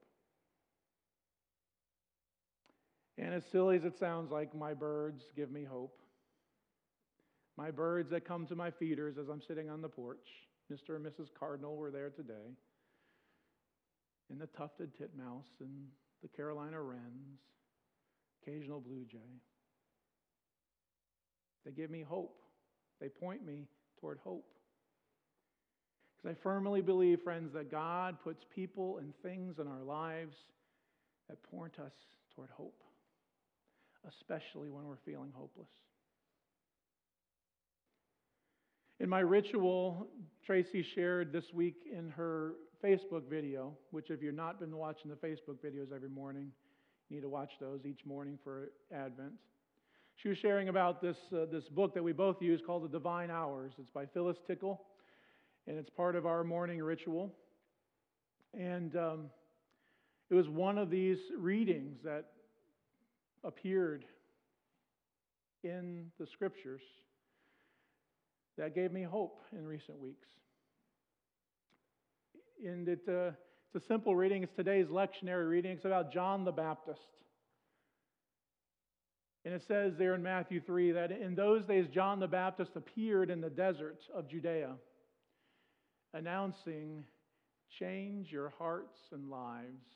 And 3.19 3.35
as 3.35 3.45
silly 3.53 3.77
as 3.77 3.85
it 3.85 3.99
sounds 3.99 4.31
like, 4.31 4.55
my 4.55 4.73
birds 4.73 5.23
give 5.37 5.51
me 5.51 5.65
hope. 5.65 5.99
My 7.57 7.71
birds 7.71 8.11
that 8.11 8.25
come 8.25 8.47
to 8.47 8.57
my 8.57 8.71
feeders 8.71 9.19
as 9.19 9.29
I'm 9.29 9.43
sitting 9.43 9.69
on 9.69 9.83
the 9.83 9.89
porch, 9.89 10.27
Mr. 10.73 10.97
and 10.97 11.05
Mrs. 11.05 11.29
Cardinal 11.39 11.77
were 11.77 11.91
there 11.91 12.09
today, 12.09 12.57
and 14.31 14.41
the 14.41 14.47
tufted 14.47 14.97
titmouse 14.97 15.61
and 15.61 15.85
the 16.23 16.29
Carolina 16.29 16.81
wrens, 16.81 17.41
occasional 18.43 18.81
blue 18.81 19.05
jay. 19.11 19.19
They 21.65 21.71
give 21.71 21.91
me 21.91 22.03
hope. 22.03 22.37
They 23.01 23.09
point 23.09 23.45
me 23.45 23.67
toward 24.01 24.19
hope. 24.25 24.47
Because 26.17 26.37
I 26.37 26.43
firmly 26.43 26.83
believe, 26.83 27.21
friends, 27.23 27.53
that 27.55 27.71
God 27.71 28.17
puts 28.23 28.45
people 28.55 28.99
and 28.99 29.13
things 29.23 29.59
in 29.59 29.67
our 29.67 29.83
lives 29.83 30.37
that 31.29 31.43
point 31.51 31.79
us 31.79 31.93
toward 32.35 32.51
hope 32.51 32.83
especially 34.09 34.69
when 34.69 34.85
we're 34.87 34.97
feeling 35.05 35.31
hopeless. 35.35 35.69
In 39.01 39.09
my 39.09 39.21
ritual, 39.21 40.07
Tracy 40.45 40.85
shared 40.95 41.33
this 41.33 41.53
week 41.53 41.77
in 41.91 42.11
her 42.11 42.53
Facebook 42.85 43.29
video, 43.29 43.77
which, 43.91 44.11
if 44.11 44.23
you've 44.23 44.35
not 44.35 44.61
been 44.61 44.77
watching 44.77 45.11
the 45.11 45.17
Facebook 45.17 45.57
videos 45.65 45.93
every 45.95 46.09
morning, 46.09 46.51
need 47.13 47.21
to 47.21 47.29
watch 47.29 47.53
those 47.61 47.81
each 47.85 48.07
morning 48.07 48.39
for 48.43 48.71
Advent. 48.91 49.33
She 50.17 50.29
was 50.29 50.39
sharing 50.39 50.71
about 50.71 51.03
this, 51.03 51.17
uh, 51.33 51.45
this 51.53 51.65
book 51.69 51.93
that 51.93 52.03
we 52.03 52.13
both 52.13 52.41
use 52.41 52.63
called 52.65 52.85
The 52.85 52.89
Divine 52.89 53.31
Hours. 53.31 53.73
It's 53.79 53.91
by 53.91 54.07
Phyllis 54.07 54.39
Tickle, 54.47 54.81
and 55.67 55.77
it's 55.77 55.91
part 55.91 56.17
of 56.17 56.25
our 56.25 56.43
morning 56.43 56.83
ritual. 56.83 57.35
And 58.59 58.97
um, 58.97 59.27
it 60.31 60.35
was 60.35 60.49
one 60.49 60.79
of 60.79 60.89
these 60.89 61.19
readings 61.37 61.99
that 62.03 62.27
appeared 63.45 64.07
in 65.65 66.07
the 66.19 66.27
scriptures 66.27 66.83
that 68.57 68.75
gave 68.75 68.91
me 68.91 69.03
hope 69.03 69.39
in 69.53 69.67
recent 69.67 69.99
weeks. 70.01 70.29
And 72.65 72.89
it, 72.89 73.01
uh, 73.07 73.33
it's 73.75 73.85
a 73.85 73.87
simple 73.87 74.15
reading. 74.15 74.43
It's 74.43 74.53
today's 74.53 74.89
lectionary 74.89 75.49
reading. 75.49 75.73
It's 75.73 75.87
about 75.87 76.13
John 76.13 76.45
the 76.45 76.53
Baptist. 76.53 77.01
And 79.47 79.55
it 79.55 79.63
says 79.67 79.95
there 79.99 80.15
in 80.15 80.23
Matthew 80.23 80.61
3 80.61 80.93
that 80.93 81.11
in 81.11 81.35
those 81.35 81.65
days 81.65 81.87
John 81.93 82.21
the 82.21 82.29
Baptist 82.29 82.73
appeared 82.77 83.31
in 83.31 83.41
the 83.41 83.49
desert 83.49 84.03
of 84.15 84.29
Judea, 84.29 84.75
announcing, 86.13 87.05
Change 87.79 88.31
your 88.31 88.53
hearts 88.59 88.99
and 89.13 89.31
lives 89.31 89.87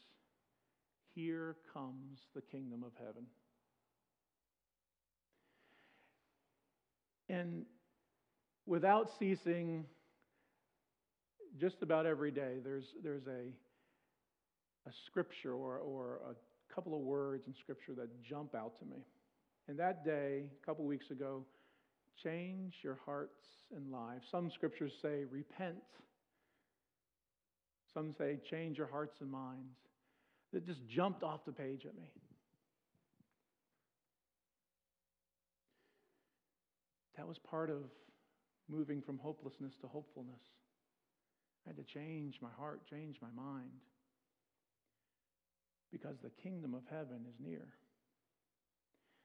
here 1.14 1.56
comes 1.75 2.21
the 2.35 2.40
kingdom 2.40 2.83
of 2.83 2.92
heaven. 2.99 3.26
And 7.28 7.66
without 8.64 9.11
ceasing, 9.18 9.85
just 11.61 11.83
about 11.83 12.06
every 12.06 12.30
day, 12.30 12.56
there's, 12.64 12.87
there's 13.02 13.26
a, 13.26 13.52
a 14.87 14.90
scripture 15.07 15.52
or, 15.52 15.78
or 15.78 16.21
a 16.31 16.75
couple 16.75 16.95
of 16.95 17.00
words 17.00 17.45
in 17.47 17.55
scripture 17.61 17.93
that 17.97 18.09
jump 18.23 18.55
out 18.55 18.78
to 18.78 18.85
me. 18.85 19.05
And 19.69 19.78
that 19.78 20.05
day, 20.05 20.45
a 20.62 20.66
couple 20.66 20.85
weeks 20.85 21.11
ago, 21.11 21.45
change 22.23 22.75
your 22.83 22.99
hearts 23.05 23.40
and 23.75 23.90
lives. 23.90 24.25
Some 24.31 24.50
scriptures 24.55 24.93
say 25.02 25.25
repent. 25.31 25.83
Some 27.93 28.14
say 28.16 28.38
change 28.50 28.78
your 28.78 28.87
hearts 28.87 29.16
and 29.21 29.31
minds 29.31 29.76
that 30.52 30.64
just 30.64 30.81
jumped 30.87 31.23
off 31.23 31.40
the 31.45 31.52
page 31.52 31.85
at 31.87 31.95
me. 31.97 32.09
That 37.16 37.26
was 37.26 37.38
part 37.38 37.71
of 37.71 37.83
moving 38.69 39.00
from 39.00 39.19
hopelessness 39.19 39.73
to 39.81 39.88
hopefulness. 39.88 40.40
I 41.66 41.71
had 41.71 41.76
to 41.76 41.83
change 41.83 42.37
my 42.40 42.50
heart, 42.57 42.83
change 42.88 43.16
my 43.23 43.31
mind, 43.35 43.71
because 45.93 46.16
the 46.23 46.31
kingdom 46.43 46.75
of 46.75 46.83
heaven 46.90 47.25
is 47.28 47.35
near. 47.40 47.66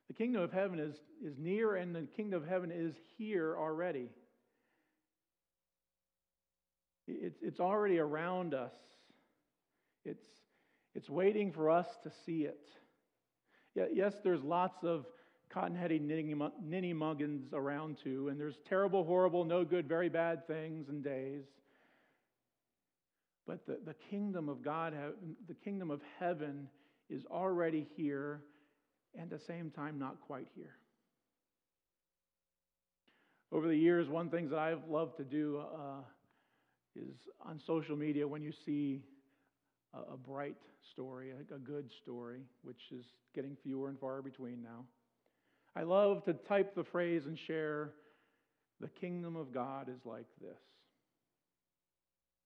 The 0.08 0.14
kingdom 0.14 0.42
of 0.42 0.52
heaven 0.52 0.80
is, 0.80 0.96
is 1.26 1.38
near, 1.38 1.76
and 1.76 1.96
the 1.96 2.08
kingdom 2.16 2.42
of 2.42 2.50
heaven 2.50 2.72
is 2.72 2.96
here 3.18 3.56
already. 3.58 4.10
It's, 7.08 7.40
it's 7.42 7.60
already 7.60 8.00
around 8.00 8.54
us. 8.54 8.74
It's, 10.06 10.26
it's 10.96 11.10
waiting 11.10 11.52
for 11.52 11.70
us 11.70 11.88
to 12.04 12.12
see 12.26 12.44
it. 12.44 12.70
Yes, 13.94 14.16
there's 14.24 14.44
lots 14.44 14.84
of 14.84 15.06
cotton-headed 15.50 16.02
ninny 16.02 16.94
muggins 16.94 17.54
around 17.54 17.98
too, 18.04 18.28
and 18.30 18.40
there's 18.40 18.58
terrible, 18.68 19.04
horrible, 19.04 19.46
no 19.46 19.64
good, 19.64 19.88
very 19.88 20.10
bad 20.10 20.46
things 20.48 20.90
and 20.90 21.04
days. 21.04 21.46
But 23.48 23.66
the, 23.66 23.80
the 23.86 23.96
kingdom 24.10 24.50
of 24.50 24.64
God, 24.64 24.94
the 25.48 25.54
kingdom 25.54 25.92
of 25.92 26.02
heaven 26.20 26.68
is 27.10 27.26
already 27.26 27.88
here 27.96 28.42
and 29.14 29.32
at 29.32 29.40
the 29.40 29.46
same 29.46 29.72
time 29.72 30.00
not 30.00 30.22
quite 30.22 30.48
here. 30.56 30.76
Over 33.52 33.68
the 33.68 33.76
years, 33.76 34.08
one 34.08 34.30
thing 34.30 34.50
that 34.50 34.60
I've 34.60 34.88
loved 34.90 35.18
to 35.18 35.26
do 35.26 35.60
uh, 35.60 36.04
is 36.96 37.16
on 37.46 37.60
social 37.60 37.98
media 37.98 38.26
when 38.26 38.42
you 38.42 38.54
see 38.66 39.04
a, 39.94 40.14
a 40.14 40.18
bright 40.18 40.56
story, 40.92 41.32
a, 41.32 41.56
a 41.56 41.60
good 41.60 41.92
story, 42.02 42.44
which 42.64 42.82
is 42.92 43.06
getting 43.36 43.58
fewer 43.62 43.90
and 43.90 44.00
far 44.00 44.22
between 44.22 44.62
now. 44.62 44.86
I 45.76 45.84
love 45.84 46.24
to 46.26 46.34
type 46.34 46.76
the 46.76 46.84
phrase 46.84 47.26
and 47.26 47.38
share 47.38 47.92
the 48.80 48.88
kingdom 48.88 49.36
of 49.36 49.54
God 49.54 49.90
is 49.90 50.06
like 50.06 50.28
this 50.42 50.60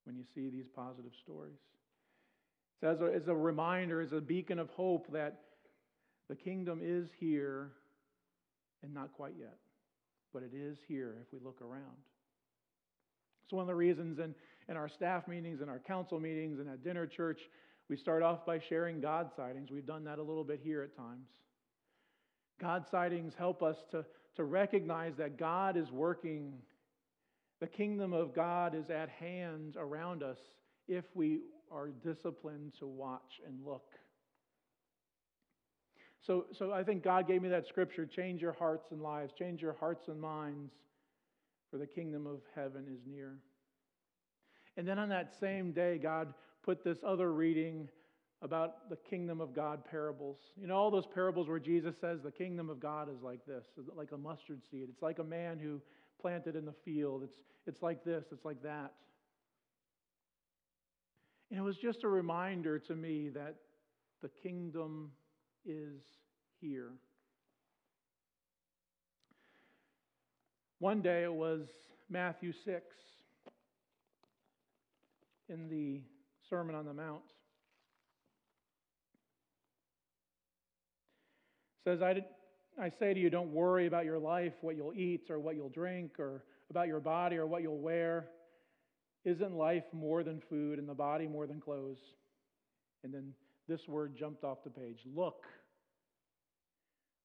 when 0.06 0.16
you 0.16 0.24
see 0.34 0.50
these 0.50 0.68
positive 0.76 1.12
stories. 1.24 1.58
It's 2.76 2.84
as 2.84 3.02
a, 3.02 3.14
as 3.14 3.28
a 3.28 3.36
reminder, 3.36 4.02
as 4.02 4.12
a 4.12 4.22
beacon 4.22 4.60
of 4.60 4.70
hope 4.70 5.12
that 5.12 5.42
the 6.30 6.36
kingdom 6.36 6.82
is 6.84 7.10
here 7.20 7.72
and 8.84 8.94
not 8.94 9.14
quite 9.14 9.34
yet, 9.40 9.58
but 10.34 10.44
it 10.44 10.52
is 10.54 10.78
here 10.88 11.16
if 11.22 11.32
we 11.32 11.40
look 11.44 11.62
around. 11.62 11.98
It's 13.46 13.54
one 13.54 13.62
of 13.62 13.68
the 13.68 13.76
reasons 13.76 14.20
in, 14.20 14.34
in 14.68 14.78
our 14.78 14.90
staff 14.90 15.28
meetings 15.28 15.62
and 15.62 15.70
our 15.70 15.80
council 15.80 16.20
meetings 16.20 16.60
and 16.60 16.68
at 16.70 16.84
dinner 16.84 17.06
church, 17.06 17.40
we 17.90 17.98
start 17.98 18.24
off 18.24 18.46
by 18.46 18.60
sharing 18.60 19.00
God 19.00 19.30
sightings. 19.36 19.70
We've 19.72 19.86
done 19.86 20.04
that 20.06 20.18
a 20.18 20.24
little 20.24 20.44
bit 20.44 20.60
here 20.64 20.82
at 20.82 20.96
times. 20.98 21.28
God 22.60 22.86
sightings 22.90 23.34
help 23.38 23.62
us 23.62 23.78
to, 23.92 24.04
to 24.36 24.44
recognize 24.44 25.14
that 25.18 25.38
God 25.38 25.78
is 25.78 25.92
working. 25.92 26.54
The 27.60 27.68
kingdom 27.68 28.14
of 28.14 28.36
God 28.36 28.76
is 28.76 28.90
at 28.90 29.10
hand 29.10 29.76
around 29.78 30.24
us 30.24 30.38
if 30.88 31.06
we 31.14 31.42
are 31.72 31.90
disciplined 31.90 32.74
to 32.80 32.88
watch 32.88 33.42
and 33.46 33.66
look. 33.66 33.92
So, 36.26 36.46
so 36.58 36.72
I 36.72 36.84
think 36.84 37.04
God 37.04 37.28
gave 37.28 37.42
me 37.42 37.50
that 37.50 37.68
scripture 37.68 38.06
change 38.06 38.42
your 38.42 38.54
hearts 38.54 38.88
and 38.92 39.02
lives, 39.02 39.34
change 39.38 39.62
your 39.62 39.76
hearts 39.80 40.08
and 40.08 40.20
minds, 40.20 40.74
for 41.70 41.78
the 41.78 41.88
kingdom 41.88 42.26
of 42.26 42.40
heaven 42.56 42.86
is 42.92 43.02
near. 43.06 43.38
And 44.78 44.88
then 44.88 45.00
on 45.00 45.10
that 45.10 45.34
same 45.40 45.72
day, 45.72 45.98
God 45.98 46.34
put 46.64 46.84
this 46.84 46.98
other 47.06 47.32
reading 47.32 47.88
about 48.42 48.90
the 48.90 48.98
kingdom 49.10 49.40
of 49.40 49.56
God 49.56 49.86
parables. 49.90 50.38
You 50.60 50.68
know, 50.68 50.76
all 50.76 50.92
those 50.92 51.08
parables 51.08 51.48
where 51.48 51.60
Jesus 51.60 51.96
says 52.00 52.20
the 52.22 52.32
kingdom 52.32 52.70
of 52.70 52.80
God 52.80 53.10
is 53.10 53.22
like 53.22 53.46
this, 53.46 53.64
like 53.96 54.12
a 54.12 54.18
mustard 54.18 54.62
seed. 54.70 54.88
It's 54.90 55.02
like 55.02 55.20
a 55.20 55.24
man 55.24 55.60
who 55.60 55.82
planted 56.25 56.55
in 56.55 56.65
the 56.65 56.74
field. 56.84 57.22
It's, 57.24 57.36
it's 57.67 57.84
like 57.84 58.03
this, 58.03 58.25
it's 58.32 58.44
like 58.44 58.63
that. 58.63 58.94
And 61.51 61.60
it 61.60 61.62
was 61.62 61.77
just 61.77 62.03
a 62.03 62.08
reminder 62.08 62.79
to 62.79 62.96
me 62.96 63.29
that 63.36 63.58
the 64.24 64.29
kingdom 64.41 65.12
is 65.67 66.01
here. 66.60 66.94
One 70.79 71.03
day 71.03 71.25
it 71.25 71.34
was 71.34 71.67
Matthew 72.10 72.53
6 72.53 72.84
in 75.48 75.70
the 75.70 76.01
Sermon 76.50 76.74
on 76.74 76.86
the 76.86 76.94
Mount. 76.94 77.22
It 81.86 81.91
says, 81.91 82.01
I, 82.01 82.25
I 82.82 82.89
say 82.89 83.13
to 83.13 83.20
you, 83.20 83.29
don't 83.29 83.53
worry 83.53 83.88
about 83.88 84.05
your 84.05 84.20
life, 84.20 84.53
what 84.62 84.75
you'll 84.75 84.94
eat 84.94 85.29
or 85.29 85.39
what 85.39 85.55
you'll 85.55 85.70
drink, 85.70 86.20
or 86.20 86.44
about 86.70 86.88
your 86.88 87.00
body 87.00 87.38
or 87.38 87.48
what 87.48 87.62
you'll 87.62 87.79
wear. 87.79 88.27
Isn't 89.24 89.55
life 89.55 89.85
more 89.94 90.24
than 90.24 90.42
food 90.50 90.77
and 90.77 90.88
the 90.88 90.94
body 90.94 91.27
more 91.27 91.48
than 91.48 91.61
clothes? 91.61 91.98
And 93.03 93.14
then 93.14 93.33
this 93.68 93.88
word 93.88 94.16
jumped 94.18 94.44
off 94.44 94.64
the 94.64 94.70
page 94.70 95.00
Look. 95.16 95.44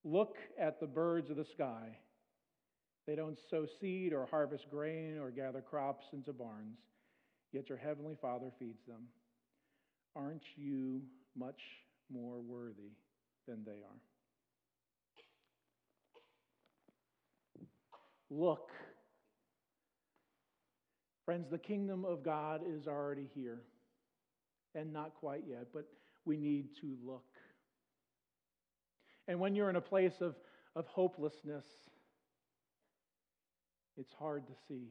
Look 0.03 0.37
at 0.59 0.81
the 0.81 0.87
birds 0.87 1.29
of 1.31 1.37
the 1.37 1.45
sky. 1.45 1.99
They 3.07 3.17
don't 3.17 3.39
sow 3.51 3.67
seed 3.81 4.13
or 4.13 4.27
harvest 4.31 4.71
grain 4.71 5.19
or 5.19 5.31
gather 5.31 5.61
crops 5.61 6.07
into 6.13 6.33
barns, 6.33 6.79
yet 7.53 7.69
your 7.69 7.77
heavenly 7.77 8.17
Father 8.23 8.51
feeds 8.59 8.81
them. 8.87 9.09
Aren't 10.17 10.45
you 10.57 11.03
much 11.37 11.61
more 12.11 12.41
worthy 12.41 12.93
than 13.47 13.63
they 13.65 13.73
are? 13.83 14.01
Look. 18.31 18.71
Friends, 21.25 21.49
the 21.51 21.59
kingdom 21.59 22.05
of 22.05 22.25
God 22.25 22.63
is 22.67 22.87
already 22.87 23.29
here. 23.35 23.61
And 24.75 24.93
not 24.93 25.15
quite 25.17 25.43
yet, 25.49 25.67
but 25.75 25.87
we 26.25 26.37
need 26.37 26.69
to 26.81 26.97
look. 27.05 27.25
And 29.27 29.41
when 29.41 29.55
you're 29.55 29.71
in 29.71 29.77
a 29.77 29.81
place 29.81 30.21
of, 30.21 30.37
of 30.77 30.87
hopelessness, 30.87 31.65
it's 33.99 34.13
hard 34.19 34.47
to 34.47 34.53
see, 34.69 34.89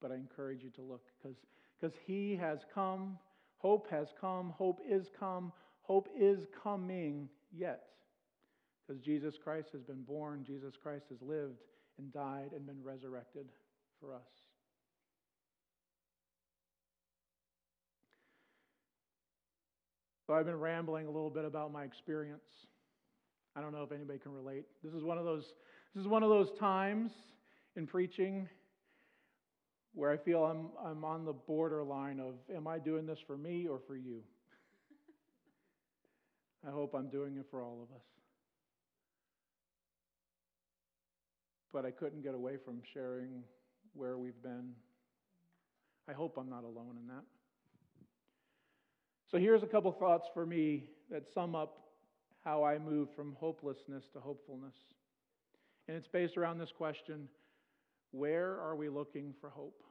but 0.00 0.10
I 0.10 0.16
encourage 0.16 0.62
you 0.62 0.70
to 0.70 0.82
look 0.82 1.02
because 1.22 1.92
He 2.04 2.36
has 2.36 2.60
come, 2.74 3.18
hope 3.58 3.88
has 3.90 4.08
come, 4.20 4.50
hope 4.50 4.80
is 4.88 5.06
come, 5.18 5.52
hope 5.82 6.08
is 6.18 6.46
coming 6.62 7.28
yet. 7.56 7.84
Because 8.86 9.00
Jesus 9.02 9.36
Christ 9.42 9.68
has 9.72 9.82
been 9.82 10.02
born, 10.02 10.44
Jesus 10.44 10.74
Christ 10.80 11.06
has 11.10 11.22
lived 11.22 11.60
and 11.98 12.12
died 12.12 12.50
and 12.54 12.66
been 12.66 12.82
resurrected 12.82 13.46
for 14.00 14.14
us. 14.14 14.28
So 20.26 20.34
I've 20.34 20.46
been 20.46 20.58
rambling 20.58 21.06
a 21.06 21.10
little 21.10 21.30
bit 21.30 21.44
about 21.44 21.72
my 21.72 21.84
experience. 21.84 22.44
I 23.54 23.60
don't 23.60 23.72
know 23.72 23.82
if 23.82 23.92
anybody 23.92 24.18
can 24.18 24.32
relate. 24.32 24.64
This 24.82 24.94
is 24.94 25.02
one 25.02 25.18
of 25.18 25.24
those 25.24 25.52
this 25.94 26.00
is 26.00 26.08
one 26.08 26.22
of 26.22 26.30
those 26.30 26.50
times 26.58 27.12
in 27.76 27.86
preaching 27.86 28.48
where 29.94 30.10
I 30.10 30.16
feel 30.16 30.42
I'm, 30.44 30.68
I'm 30.82 31.04
on 31.04 31.26
the 31.26 31.34
borderline 31.34 32.18
of 32.18 32.34
am 32.54 32.66
I 32.66 32.78
doing 32.78 33.04
this 33.04 33.18
for 33.26 33.36
me 33.36 33.66
or 33.66 33.78
for 33.86 33.94
you? 33.94 34.22
I 36.66 36.70
hope 36.70 36.94
I'm 36.94 37.10
doing 37.10 37.36
it 37.36 37.44
for 37.50 37.62
all 37.62 37.82
of 37.82 37.94
us. 37.94 38.02
But 41.72 41.86
I 41.86 41.90
couldn't 41.90 42.22
get 42.22 42.34
away 42.34 42.56
from 42.62 42.82
sharing 42.92 43.42
where 43.94 44.18
we've 44.18 44.40
been. 44.42 44.72
I 46.08 46.12
hope 46.12 46.36
I'm 46.36 46.50
not 46.50 46.64
alone 46.64 46.98
in 47.00 47.06
that. 47.08 47.24
So 49.30 49.38
here's 49.38 49.62
a 49.62 49.66
couple 49.66 49.90
thoughts 49.92 50.28
for 50.34 50.44
me 50.44 50.90
that 51.10 51.24
sum 51.32 51.54
up 51.54 51.78
how 52.44 52.64
I 52.64 52.78
move 52.78 53.08
from 53.14 53.36
hopelessness 53.38 54.04
to 54.12 54.20
hopefulness. 54.20 54.74
And 55.88 55.96
it's 55.96 56.08
based 56.08 56.36
around 56.36 56.58
this 56.58 56.72
question 56.76 57.28
where 58.10 58.60
are 58.60 58.76
we 58.76 58.90
looking 58.90 59.32
for 59.40 59.48
hope? 59.48 59.82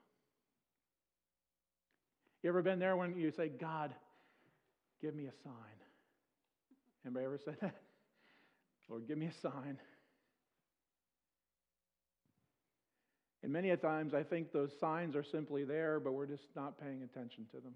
You 2.43 2.49
ever 2.49 2.61
been 2.61 2.79
there 2.79 2.95
when 2.95 3.17
you 3.17 3.31
say, 3.31 3.49
God, 3.49 3.93
give 5.01 5.15
me 5.15 5.25
a 5.25 5.33
sign? 5.43 5.53
Anybody 7.05 7.25
ever 7.25 7.39
said 7.43 7.57
that? 7.61 7.75
Lord, 8.89 9.07
give 9.07 9.17
me 9.17 9.27
a 9.27 9.33
sign. 9.41 9.77
And 13.43 13.51
many 13.51 13.71
a 13.71 13.77
times 13.77 14.13
I 14.13 14.23
think 14.23 14.51
those 14.51 14.71
signs 14.79 15.15
are 15.15 15.23
simply 15.23 15.63
there, 15.63 15.99
but 15.99 16.13
we're 16.13 16.27
just 16.27 16.43
not 16.55 16.79
paying 16.79 17.03
attention 17.03 17.45
to 17.51 17.59
them. 17.59 17.73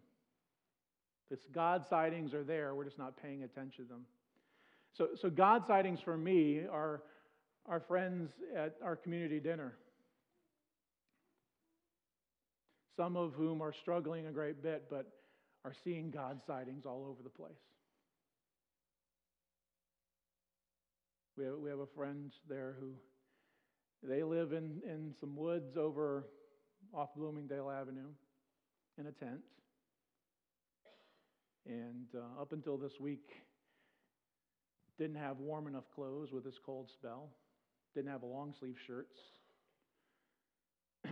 This 1.29 1.39
God 1.53 1.85
sightings 1.89 2.33
are 2.33 2.43
there, 2.43 2.75
we're 2.75 2.85
just 2.85 2.99
not 2.99 3.19
paying 3.21 3.43
attention 3.43 3.85
to 3.85 3.89
them. 3.89 4.05
So, 4.93 5.09
so 5.19 5.29
God 5.29 5.65
sightings 5.65 5.99
for 5.99 6.15
me 6.15 6.61
are 6.71 7.01
our 7.65 7.79
friends 7.79 8.29
at 8.55 8.75
our 8.83 8.95
community 8.95 9.39
dinner 9.39 9.73
some 12.95 13.17
of 13.17 13.33
whom 13.33 13.61
are 13.61 13.73
struggling 13.73 14.27
a 14.27 14.31
great 14.31 14.63
bit, 14.63 14.85
but 14.89 15.07
are 15.63 15.73
seeing 15.83 16.11
God 16.11 16.39
sightings 16.45 16.85
all 16.85 17.05
over 17.09 17.21
the 17.23 17.29
place. 17.29 17.51
We 21.37 21.45
have, 21.45 21.55
we 21.57 21.69
have 21.69 21.79
a 21.79 21.87
friend 21.87 22.31
there 22.47 22.75
who 22.79 22.91
they 24.07 24.23
live 24.23 24.53
in, 24.53 24.81
in 24.85 25.13
some 25.19 25.35
woods 25.35 25.77
over 25.77 26.25
off 26.93 27.09
Bloomingdale 27.15 27.69
Avenue 27.69 28.09
in 28.97 29.07
a 29.07 29.11
tent. 29.11 29.41
And 31.65 32.07
uh, 32.15 32.41
up 32.41 32.53
until 32.53 32.77
this 32.77 32.99
week, 32.99 33.29
didn't 34.97 35.17
have 35.17 35.39
warm 35.39 35.67
enough 35.67 35.85
clothes 35.93 36.31
with 36.31 36.43
this 36.43 36.55
cold 36.65 36.89
spell, 36.91 37.29
didn't 37.95 38.11
have 38.11 38.23
long 38.23 38.53
sleeve 38.59 38.77
shirts. 38.85 39.15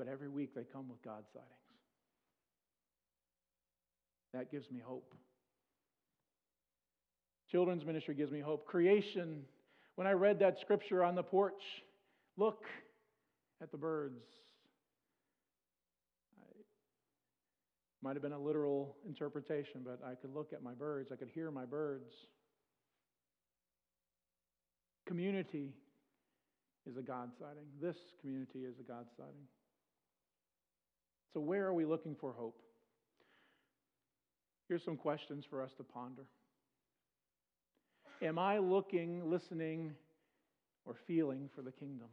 But 0.00 0.08
every 0.08 0.28
week 0.28 0.54
they 0.54 0.64
come 0.64 0.88
with 0.88 1.02
God 1.02 1.24
sightings. 1.30 1.50
That 4.32 4.50
gives 4.50 4.70
me 4.70 4.80
hope. 4.82 5.14
Children's 7.50 7.84
ministry 7.84 8.14
gives 8.14 8.32
me 8.32 8.40
hope. 8.40 8.64
Creation, 8.64 9.42
when 10.00 10.06
I 10.06 10.12
read 10.12 10.38
that 10.38 10.58
scripture 10.58 11.04
on 11.04 11.14
the 11.14 11.22
porch, 11.22 11.60
look 12.38 12.64
at 13.62 13.70
the 13.70 13.76
birds. 13.76 14.24
Might 18.02 18.14
have 18.14 18.22
been 18.22 18.32
a 18.32 18.38
literal 18.38 18.96
interpretation, 19.06 19.82
but 19.84 20.00
I 20.02 20.14
could 20.14 20.34
look 20.34 20.54
at 20.54 20.62
my 20.62 20.72
birds, 20.72 21.10
I 21.12 21.16
could 21.16 21.28
hear 21.28 21.50
my 21.50 21.66
birds. 21.66 22.10
Community 25.06 25.74
is 26.86 26.96
a 26.96 27.02
God 27.02 27.28
sighting. 27.38 27.66
This 27.78 27.96
community 28.22 28.60
is 28.60 28.76
a 28.80 28.82
God 28.82 29.04
sighting. 29.18 29.44
So, 31.34 31.40
where 31.40 31.66
are 31.66 31.74
we 31.74 31.84
looking 31.84 32.16
for 32.18 32.32
hope? 32.32 32.58
Here's 34.66 34.82
some 34.82 34.96
questions 34.96 35.44
for 35.44 35.62
us 35.62 35.72
to 35.76 35.82
ponder. 35.84 36.24
Am 38.22 38.38
I 38.38 38.58
looking, 38.58 39.30
listening, 39.30 39.92
or 40.84 40.94
feeling 41.06 41.48
for 41.54 41.62
the 41.62 41.72
kingdom? 41.72 42.08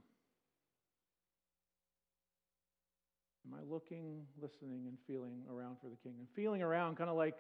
Am 3.46 3.60
I 3.60 3.64
looking, 3.70 4.22
listening, 4.42 4.86
and 4.88 4.98
feeling 5.06 5.44
around 5.52 5.78
for 5.82 5.90
the 5.90 5.98
kingdom? 5.98 6.26
Feeling 6.34 6.62
around, 6.62 6.98
kind 6.98 7.10
of 7.10 7.18
like 7.18 7.38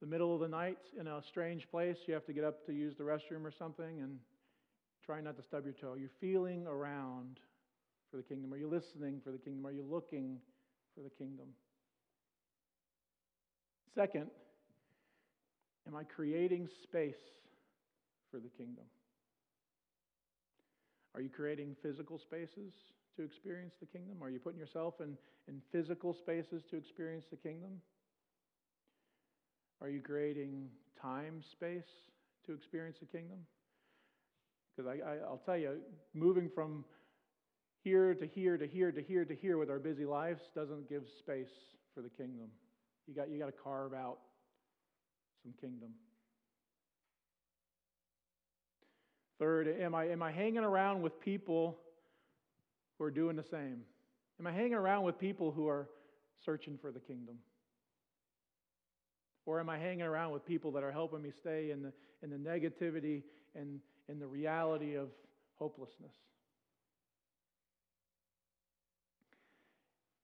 the 0.00 0.06
middle 0.06 0.34
of 0.34 0.40
the 0.40 0.48
night 0.48 0.78
in 0.98 1.06
a 1.06 1.22
strange 1.22 1.70
place. 1.70 1.98
You 2.06 2.14
have 2.14 2.24
to 2.26 2.32
get 2.32 2.44
up 2.44 2.64
to 2.66 2.72
use 2.72 2.96
the 2.96 3.04
restroom 3.04 3.44
or 3.44 3.50
something 3.50 4.00
and 4.00 4.18
try 5.04 5.20
not 5.20 5.36
to 5.36 5.42
stub 5.42 5.64
your 5.64 5.74
toe. 5.74 5.94
You're 5.98 6.10
feeling 6.20 6.66
around 6.66 7.40
for 8.10 8.16
the 8.16 8.22
kingdom. 8.22 8.54
Are 8.54 8.56
you 8.56 8.68
listening 8.68 9.20
for 9.22 9.30
the 9.32 9.38
kingdom? 9.38 9.66
Are 9.66 9.72
you 9.72 9.84
looking 9.88 10.38
for 10.94 11.02
the 11.02 11.10
kingdom? 11.10 11.46
Second, 13.94 14.30
am 15.86 15.94
I 15.94 16.04
creating 16.04 16.68
space 16.82 17.14
for 18.32 18.38
the 18.38 18.48
kingdom? 18.48 18.84
Are 21.14 21.20
you 21.20 21.28
creating 21.28 21.76
physical 21.82 22.18
spaces 22.18 22.72
to 23.16 23.22
experience 23.22 23.74
the 23.78 23.86
kingdom? 23.86 24.16
Are 24.22 24.30
you 24.30 24.38
putting 24.38 24.58
yourself 24.58 24.94
in, 25.00 25.16
in 25.46 25.60
physical 25.70 26.14
spaces 26.14 26.62
to 26.70 26.76
experience 26.76 27.26
the 27.30 27.36
kingdom? 27.36 27.80
Are 29.82 29.90
you 29.90 30.00
creating 30.00 30.68
time 31.00 31.42
space 31.52 31.90
to 32.46 32.54
experience 32.54 32.96
the 33.00 33.06
kingdom? 33.06 33.38
Because 34.74 34.90
I, 34.90 35.06
I, 35.06 35.16
I'll 35.28 35.42
tell 35.44 35.58
you, 35.58 35.80
moving 36.14 36.48
from 36.54 36.84
here 37.84 38.14
to 38.14 38.26
here 38.26 38.56
to 38.56 38.66
here 38.66 38.92
to 38.92 39.02
here 39.02 39.24
to 39.24 39.34
here 39.34 39.58
with 39.58 39.68
our 39.68 39.78
busy 39.78 40.06
lives 40.06 40.40
doesn't 40.54 40.88
give 40.88 41.02
space 41.18 41.52
for 41.94 42.00
the 42.00 42.08
kingdom. 42.08 42.48
You 43.06 43.14
got, 43.14 43.28
you 43.28 43.38
got 43.38 43.46
to 43.46 43.52
carve 43.52 43.92
out 43.92 44.18
some 45.42 45.52
kingdom. 45.60 45.90
Third, 49.42 49.66
am 49.80 49.92
I, 49.92 50.04
am 50.04 50.22
I 50.22 50.30
hanging 50.30 50.62
around 50.62 51.02
with 51.02 51.20
people 51.20 51.76
who 52.96 53.04
are 53.04 53.10
doing 53.10 53.34
the 53.34 53.42
same? 53.42 53.80
Am 54.38 54.46
I 54.46 54.52
hanging 54.52 54.74
around 54.74 55.02
with 55.02 55.18
people 55.18 55.50
who 55.50 55.66
are 55.66 55.88
searching 56.44 56.78
for 56.80 56.92
the 56.92 57.00
kingdom? 57.00 57.38
Or 59.44 59.58
am 59.58 59.68
I 59.68 59.78
hanging 59.78 60.02
around 60.02 60.30
with 60.30 60.46
people 60.46 60.70
that 60.70 60.84
are 60.84 60.92
helping 60.92 61.22
me 61.22 61.32
stay 61.36 61.72
in 61.72 61.82
the, 61.82 61.92
in 62.22 62.30
the 62.30 62.36
negativity 62.36 63.24
and 63.56 63.80
in 64.08 64.20
the 64.20 64.28
reality 64.28 64.94
of 64.94 65.08
hopelessness? 65.56 66.14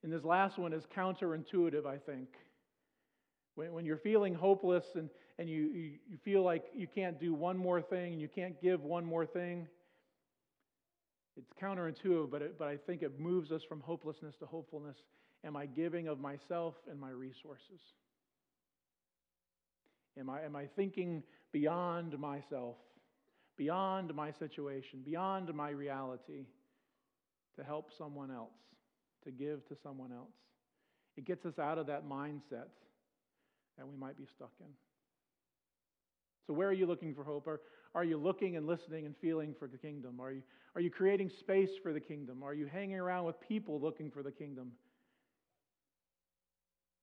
And 0.04 0.12
this 0.12 0.22
last 0.22 0.58
one 0.58 0.72
is 0.72 0.84
counterintuitive, 0.96 1.86
I 1.86 1.96
think. 1.96 2.28
When, 3.56 3.72
when 3.72 3.84
you're 3.84 3.96
feeling 3.96 4.32
hopeless 4.32 4.84
and, 4.94 5.10
and 5.38 5.48
you, 5.48 5.70
you, 5.72 5.90
you 6.10 6.18
feel 6.24 6.42
like 6.42 6.64
you 6.74 6.86
can't 6.86 7.20
do 7.20 7.32
one 7.32 7.56
more 7.56 7.80
thing 7.80 8.12
and 8.12 8.20
you 8.20 8.28
can't 8.28 8.60
give 8.60 8.82
one 8.82 9.04
more 9.04 9.24
thing, 9.24 9.68
it's 11.36 11.52
counterintuitive, 11.62 12.30
but, 12.30 12.42
it, 12.42 12.58
but 12.58 12.66
I 12.66 12.76
think 12.76 13.02
it 13.02 13.20
moves 13.20 13.52
us 13.52 13.62
from 13.62 13.80
hopelessness 13.80 14.34
to 14.40 14.46
hopefulness. 14.46 14.96
Am 15.44 15.56
I 15.56 15.66
giving 15.66 16.08
of 16.08 16.18
myself 16.18 16.74
and 16.90 16.98
my 16.98 17.10
resources? 17.10 17.80
Am 20.18 20.28
I, 20.28 20.42
am 20.42 20.56
I 20.56 20.66
thinking 20.74 21.22
beyond 21.52 22.18
myself, 22.18 22.74
beyond 23.56 24.12
my 24.14 24.32
situation, 24.32 25.02
beyond 25.04 25.54
my 25.54 25.70
reality 25.70 26.46
to 27.56 27.62
help 27.62 27.90
someone 27.96 28.32
else, 28.32 28.50
to 29.22 29.30
give 29.30 29.64
to 29.68 29.76
someone 29.80 30.10
else? 30.10 30.34
It 31.16 31.24
gets 31.24 31.46
us 31.46 31.60
out 31.60 31.78
of 31.78 31.86
that 31.86 32.08
mindset 32.08 32.70
that 33.76 33.86
we 33.86 33.96
might 33.96 34.18
be 34.18 34.26
stuck 34.34 34.52
in. 34.60 34.66
So, 36.48 36.54
where 36.54 36.68
are 36.68 36.72
you 36.72 36.86
looking 36.86 37.14
for 37.14 37.24
hope? 37.24 37.46
Are, 37.46 37.60
are 37.94 38.04
you 38.04 38.16
looking 38.16 38.56
and 38.56 38.66
listening 38.66 39.04
and 39.04 39.14
feeling 39.20 39.54
for 39.58 39.68
the 39.68 39.76
kingdom? 39.76 40.18
Are 40.18 40.32
you, 40.32 40.42
are 40.74 40.80
you 40.80 40.90
creating 40.90 41.30
space 41.40 41.68
for 41.82 41.92
the 41.92 42.00
kingdom? 42.00 42.42
Are 42.42 42.54
you 42.54 42.66
hanging 42.66 42.98
around 42.98 43.26
with 43.26 43.38
people 43.46 43.78
looking 43.78 44.10
for 44.10 44.22
the 44.22 44.32
kingdom? 44.32 44.72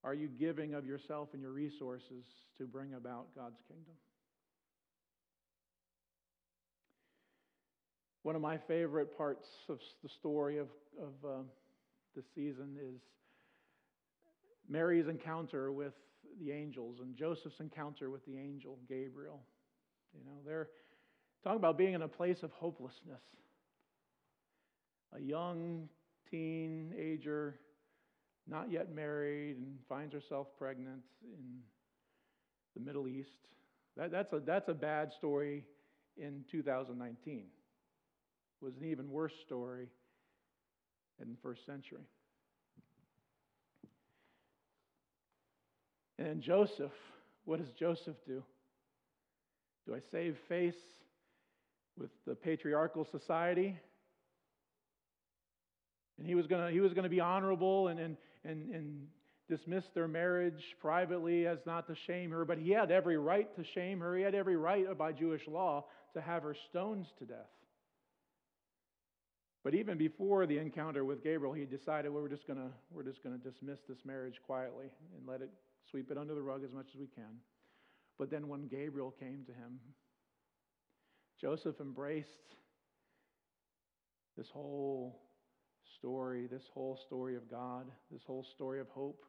Are 0.03 0.15
you 0.15 0.29
giving 0.29 0.73
of 0.73 0.83
yourself 0.83 1.29
and 1.33 1.41
your 1.43 1.51
resources 1.51 2.25
to 2.57 2.65
bring 2.65 2.95
about 2.95 3.27
God's 3.35 3.61
kingdom? 3.67 3.93
One 8.23 8.35
of 8.35 8.41
my 8.41 8.57
favorite 8.57 9.15
parts 9.15 9.47
of 9.69 9.77
the 10.01 10.09
story 10.09 10.57
of, 10.57 10.69
of 10.99 11.29
uh, 11.29 12.21
season 12.33 12.77
is 12.81 12.99
Mary's 14.67 15.07
encounter 15.07 15.71
with 15.71 15.93
the 16.39 16.51
angels 16.51 16.97
and 17.01 17.15
Joseph's 17.15 17.59
encounter 17.59 18.09
with 18.09 18.25
the 18.25 18.37
angel 18.37 18.77
Gabriel. 18.87 19.41
You 20.13 20.23
know, 20.25 20.37
they're 20.45 20.69
talking 21.43 21.57
about 21.57 21.77
being 21.77 21.93
in 21.93 22.01
a 22.01 22.07
place 22.07 22.43
of 22.43 22.51
hopelessness. 22.51 23.21
A 25.15 25.21
young 25.21 25.87
teenager, 26.29 27.59
not 28.47 28.71
yet 28.71 28.93
married, 28.93 29.57
and 29.57 29.77
finds 29.87 30.13
herself 30.13 30.47
pregnant 30.57 31.01
in 31.23 31.59
the 32.75 32.81
Middle 32.81 33.07
East. 33.07 33.29
That, 33.97 34.11
that's, 34.11 34.33
a, 34.33 34.39
that's 34.39 34.67
a 34.69 34.73
bad 34.73 35.11
story 35.13 35.63
in 36.17 36.43
2019. 36.51 37.37
It 37.37 38.65
was 38.65 38.75
an 38.77 38.85
even 38.85 39.09
worse 39.09 39.33
story 39.45 39.87
in 41.21 41.29
the 41.29 41.37
first 41.41 41.65
century. 41.65 42.07
And 46.17 46.27
then 46.27 46.41
Joseph, 46.41 46.91
what 47.45 47.59
does 47.59 47.71
Joseph 47.77 48.15
do? 48.25 48.43
Do 49.85 49.95
I 49.95 49.99
save 50.11 50.37
face 50.49 50.75
with 51.97 52.09
the 52.25 52.35
patriarchal 52.35 53.05
society? 53.11 53.77
And 56.17 56.25
he 56.25 56.35
was 56.35 56.47
going 56.47 56.65
to 56.65 56.71
he 56.71 56.79
was 56.79 56.93
to 56.93 57.09
be 57.09 57.19
honorable 57.19 57.89
and, 57.89 57.99
and, 57.99 58.17
and, 58.43 58.73
and 58.73 59.07
dismiss 59.49 59.83
their 59.93 60.07
marriage 60.07 60.75
privately 60.79 61.45
as 61.45 61.59
not 61.65 61.87
to 61.87 61.95
shame 62.07 62.31
her, 62.31 62.45
but 62.45 62.57
he 62.57 62.71
had 62.71 62.89
every 62.89 63.17
right 63.17 63.53
to 63.55 63.63
shame 63.63 63.99
her. 63.99 64.15
He 64.15 64.23
had 64.23 64.33
every 64.33 64.55
right 64.55 64.97
by 64.97 65.11
Jewish 65.11 65.47
law 65.47 65.85
to 66.13 66.21
have 66.21 66.43
her 66.43 66.55
stoned 66.69 67.05
to 67.19 67.25
death. 67.25 67.51
But 69.63 69.75
even 69.75 69.97
before 69.97 70.45
the 70.45 70.59
encounter 70.59 71.03
with 71.03 71.23
Gabriel, 71.23 71.53
he 71.53 71.65
decided 71.65 72.11
well, 72.11 72.23
we're 72.23 72.29
just 72.29 72.47
to 72.59 72.69
we're 72.91 73.03
just 73.03 73.21
to 73.37 73.49
dismiss 73.49 73.79
this 73.89 73.97
marriage 74.05 74.39
quietly 74.45 74.85
and 75.17 75.27
let 75.27 75.41
it 75.41 75.49
sweep 75.89 76.11
it 76.11 76.17
under 76.17 76.33
the 76.33 76.41
rug 76.41 76.63
as 76.63 76.71
much 76.71 76.87
as 76.93 76.99
we 76.99 77.07
can. 77.07 77.39
But 78.17 78.29
then 78.29 78.47
when 78.47 78.67
Gabriel 78.67 79.13
came 79.19 79.43
to 79.45 79.51
him, 79.51 79.79
Joseph 81.39 81.79
embraced 81.81 82.55
this 84.37 84.49
whole 84.49 85.21
story, 85.97 86.47
this 86.47 86.69
whole 86.73 86.97
story 87.05 87.35
of 87.35 87.49
God, 87.49 87.85
this 88.11 88.23
whole 88.25 88.43
story 88.43 88.79
of 88.79 88.87
hope. 88.89 89.25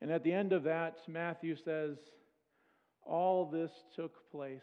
And 0.00 0.10
at 0.10 0.24
the 0.24 0.32
end 0.32 0.52
of 0.52 0.64
that, 0.64 0.98
Matthew 1.08 1.56
says, 1.56 1.96
all 3.02 3.50
this 3.50 3.70
took 3.94 4.30
place 4.30 4.62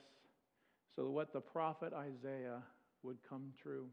so 0.96 1.04
that 1.04 1.10
what 1.10 1.34
the 1.34 1.42
prophet 1.42 1.94
Isaiah 1.94 2.64
would 3.04 3.18
come 3.28 3.54
true. 3.62 3.88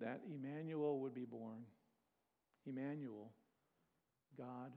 That 0.00 0.20
Emmanuel 0.30 1.00
would 1.00 1.14
be 1.14 1.24
born. 1.24 1.62
Emmanuel, 2.66 3.32
God 4.36 4.72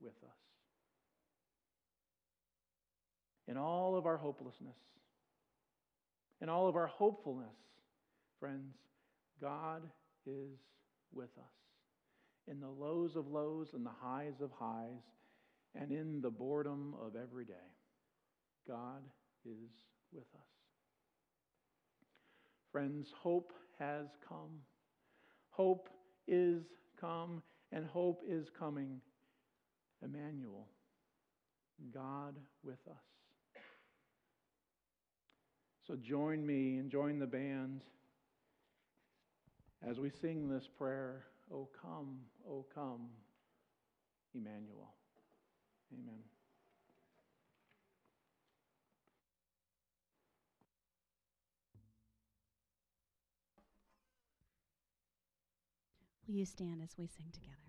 with 0.00 0.16
us. 0.24 0.36
In 3.46 3.56
all 3.56 3.96
of 3.96 4.06
our 4.06 4.16
hopelessness, 4.16 4.76
in 6.40 6.48
all 6.48 6.68
of 6.68 6.76
our 6.76 6.86
hopefulness, 6.86 7.56
friends, 8.40 8.74
God 9.40 9.82
is 10.26 10.58
with 11.12 11.30
us. 11.38 11.44
In 12.48 12.60
the 12.60 12.68
lows 12.68 13.16
of 13.16 13.28
lows 13.28 13.68
and 13.74 13.84
the 13.84 13.90
highs 14.02 14.40
of 14.40 14.50
highs, 14.58 15.02
and 15.74 15.90
in 15.90 16.20
the 16.20 16.30
boredom 16.30 16.94
of 17.04 17.16
every 17.16 17.44
day, 17.44 17.54
God 18.68 19.02
is 19.44 19.70
with 20.12 20.26
us. 20.34 20.40
Friends, 22.72 23.12
hope 23.16 23.52
has 23.78 24.06
come. 24.28 24.60
Hope 25.50 25.88
is 26.26 26.64
come, 27.00 27.42
and 27.72 27.86
hope 27.86 28.22
is 28.26 28.48
coming. 28.58 29.00
Emmanuel, 30.02 30.68
God 31.92 32.36
with 32.62 32.80
us. 32.88 33.02
So 35.86 35.96
join 35.96 36.46
me 36.46 36.76
and 36.76 36.90
join 36.90 37.18
the 37.18 37.26
band 37.26 37.82
as 39.86 39.98
we 39.98 40.10
sing 40.10 40.48
this 40.48 40.66
prayer, 40.78 41.24
O 41.52 41.68
come, 41.80 42.18
O 42.48 42.64
come, 42.74 43.08
Emmanuel. 44.34 44.94
Amen. 45.92 46.33
Will 56.26 56.36
you 56.36 56.46
stand 56.46 56.82
as 56.82 56.96
we 56.98 57.06
sing 57.06 57.26
together? 57.32 57.63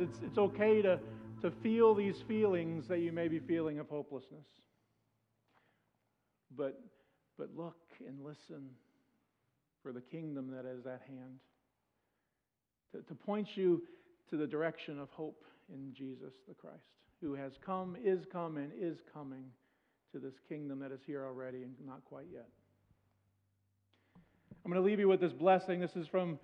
It's, 0.00 0.18
it's 0.24 0.38
okay 0.38 0.82
to, 0.82 0.98
to 1.42 1.50
feel 1.62 1.94
these 1.94 2.16
feelings 2.26 2.88
that 2.88 3.00
you 3.00 3.12
may 3.12 3.28
be 3.28 3.38
feeling 3.38 3.78
of 3.78 3.88
hopelessness. 3.88 4.46
But, 6.56 6.80
but 7.38 7.48
look 7.56 7.76
and 8.06 8.24
listen 8.24 8.70
for 9.82 9.92
the 9.92 10.00
kingdom 10.00 10.50
that 10.50 10.66
is 10.66 10.86
at 10.86 11.02
hand. 11.06 11.38
To, 12.92 13.02
to 13.02 13.14
point 13.14 13.48
you 13.56 13.82
to 14.30 14.36
the 14.36 14.46
direction 14.46 14.98
of 14.98 15.08
hope 15.10 15.44
in 15.72 15.92
Jesus 15.94 16.34
the 16.48 16.54
Christ, 16.54 16.76
who 17.20 17.34
has 17.34 17.52
come, 17.64 17.96
is 18.02 18.24
come, 18.30 18.56
and 18.56 18.72
is 18.78 18.98
coming 19.12 19.44
to 20.12 20.18
this 20.18 20.34
kingdom 20.48 20.80
that 20.80 20.92
is 20.92 21.00
here 21.06 21.24
already 21.24 21.62
and 21.62 21.74
not 21.86 22.04
quite 22.04 22.26
yet. 22.32 22.48
I'm 24.64 24.70
going 24.70 24.82
to 24.82 24.86
leave 24.86 25.00
you 25.00 25.08
with 25.08 25.20
this 25.20 25.32
blessing. 25.32 25.80
This 25.80 25.96
is 25.96 26.06
from 26.06 26.38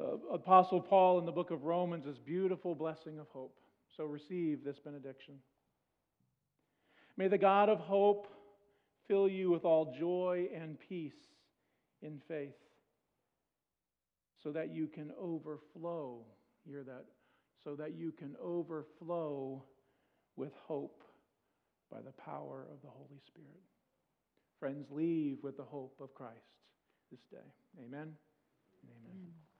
uh, 0.00 0.16
Apostle 0.32 0.80
Paul 0.80 1.18
in 1.18 1.26
the 1.26 1.32
book 1.32 1.50
of 1.50 1.64
Romans, 1.64 2.04
this 2.04 2.18
beautiful 2.18 2.74
blessing 2.74 3.18
of 3.18 3.28
hope. 3.28 3.56
So 3.96 4.04
receive 4.04 4.64
this 4.64 4.78
benediction. 4.78 5.34
May 7.16 7.28
the 7.28 7.38
God 7.38 7.68
of 7.68 7.78
hope 7.78 8.26
fill 9.06 9.28
you 9.28 9.50
with 9.50 9.64
all 9.64 9.94
joy 9.98 10.48
and 10.54 10.78
peace 10.88 11.12
in 12.00 12.20
faith 12.26 12.54
so 14.42 14.50
that 14.52 14.72
you 14.72 14.86
can 14.86 15.10
overflow. 15.20 16.24
Hear 16.66 16.82
that? 16.84 17.04
So 17.64 17.76
that 17.76 17.94
you 17.94 18.12
can 18.12 18.34
overflow 18.42 19.62
with 20.36 20.52
hope 20.66 21.02
by 21.90 22.00
the 22.00 22.12
power 22.12 22.66
of 22.72 22.80
the 22.82 22.88
Holy 22.88 23.20
Spirit. 23.26 23.60
Friends, 24.58 24.86
leave 24.90 25.38
with 25.42 25.56
the 25.56 25.62
hope 25.62 25.96
of 26.00 26.14
Christ 26.14 26.38
this 27.10 27.20
day. 27.30 27.46
Amen. 27.84 28.14
Amen. 28.84 29.51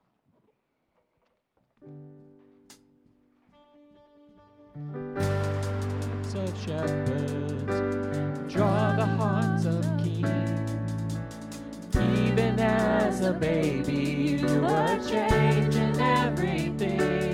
Of 6.35 6.64
shepherds 6.64 8.53
draw 8.53 8.97
the 8.97 9.05
hearts 9.05 9.66
of 9.66 9.85
kings. 9.99 10.73
Even 11.95 12.59
as 12.59 13.21
a 13.21 13.33
baby, 13.35 14.38
you 14.40 14.61
were 14.62 14.99
changing 15.07 16.01
everything. 16.01 17.32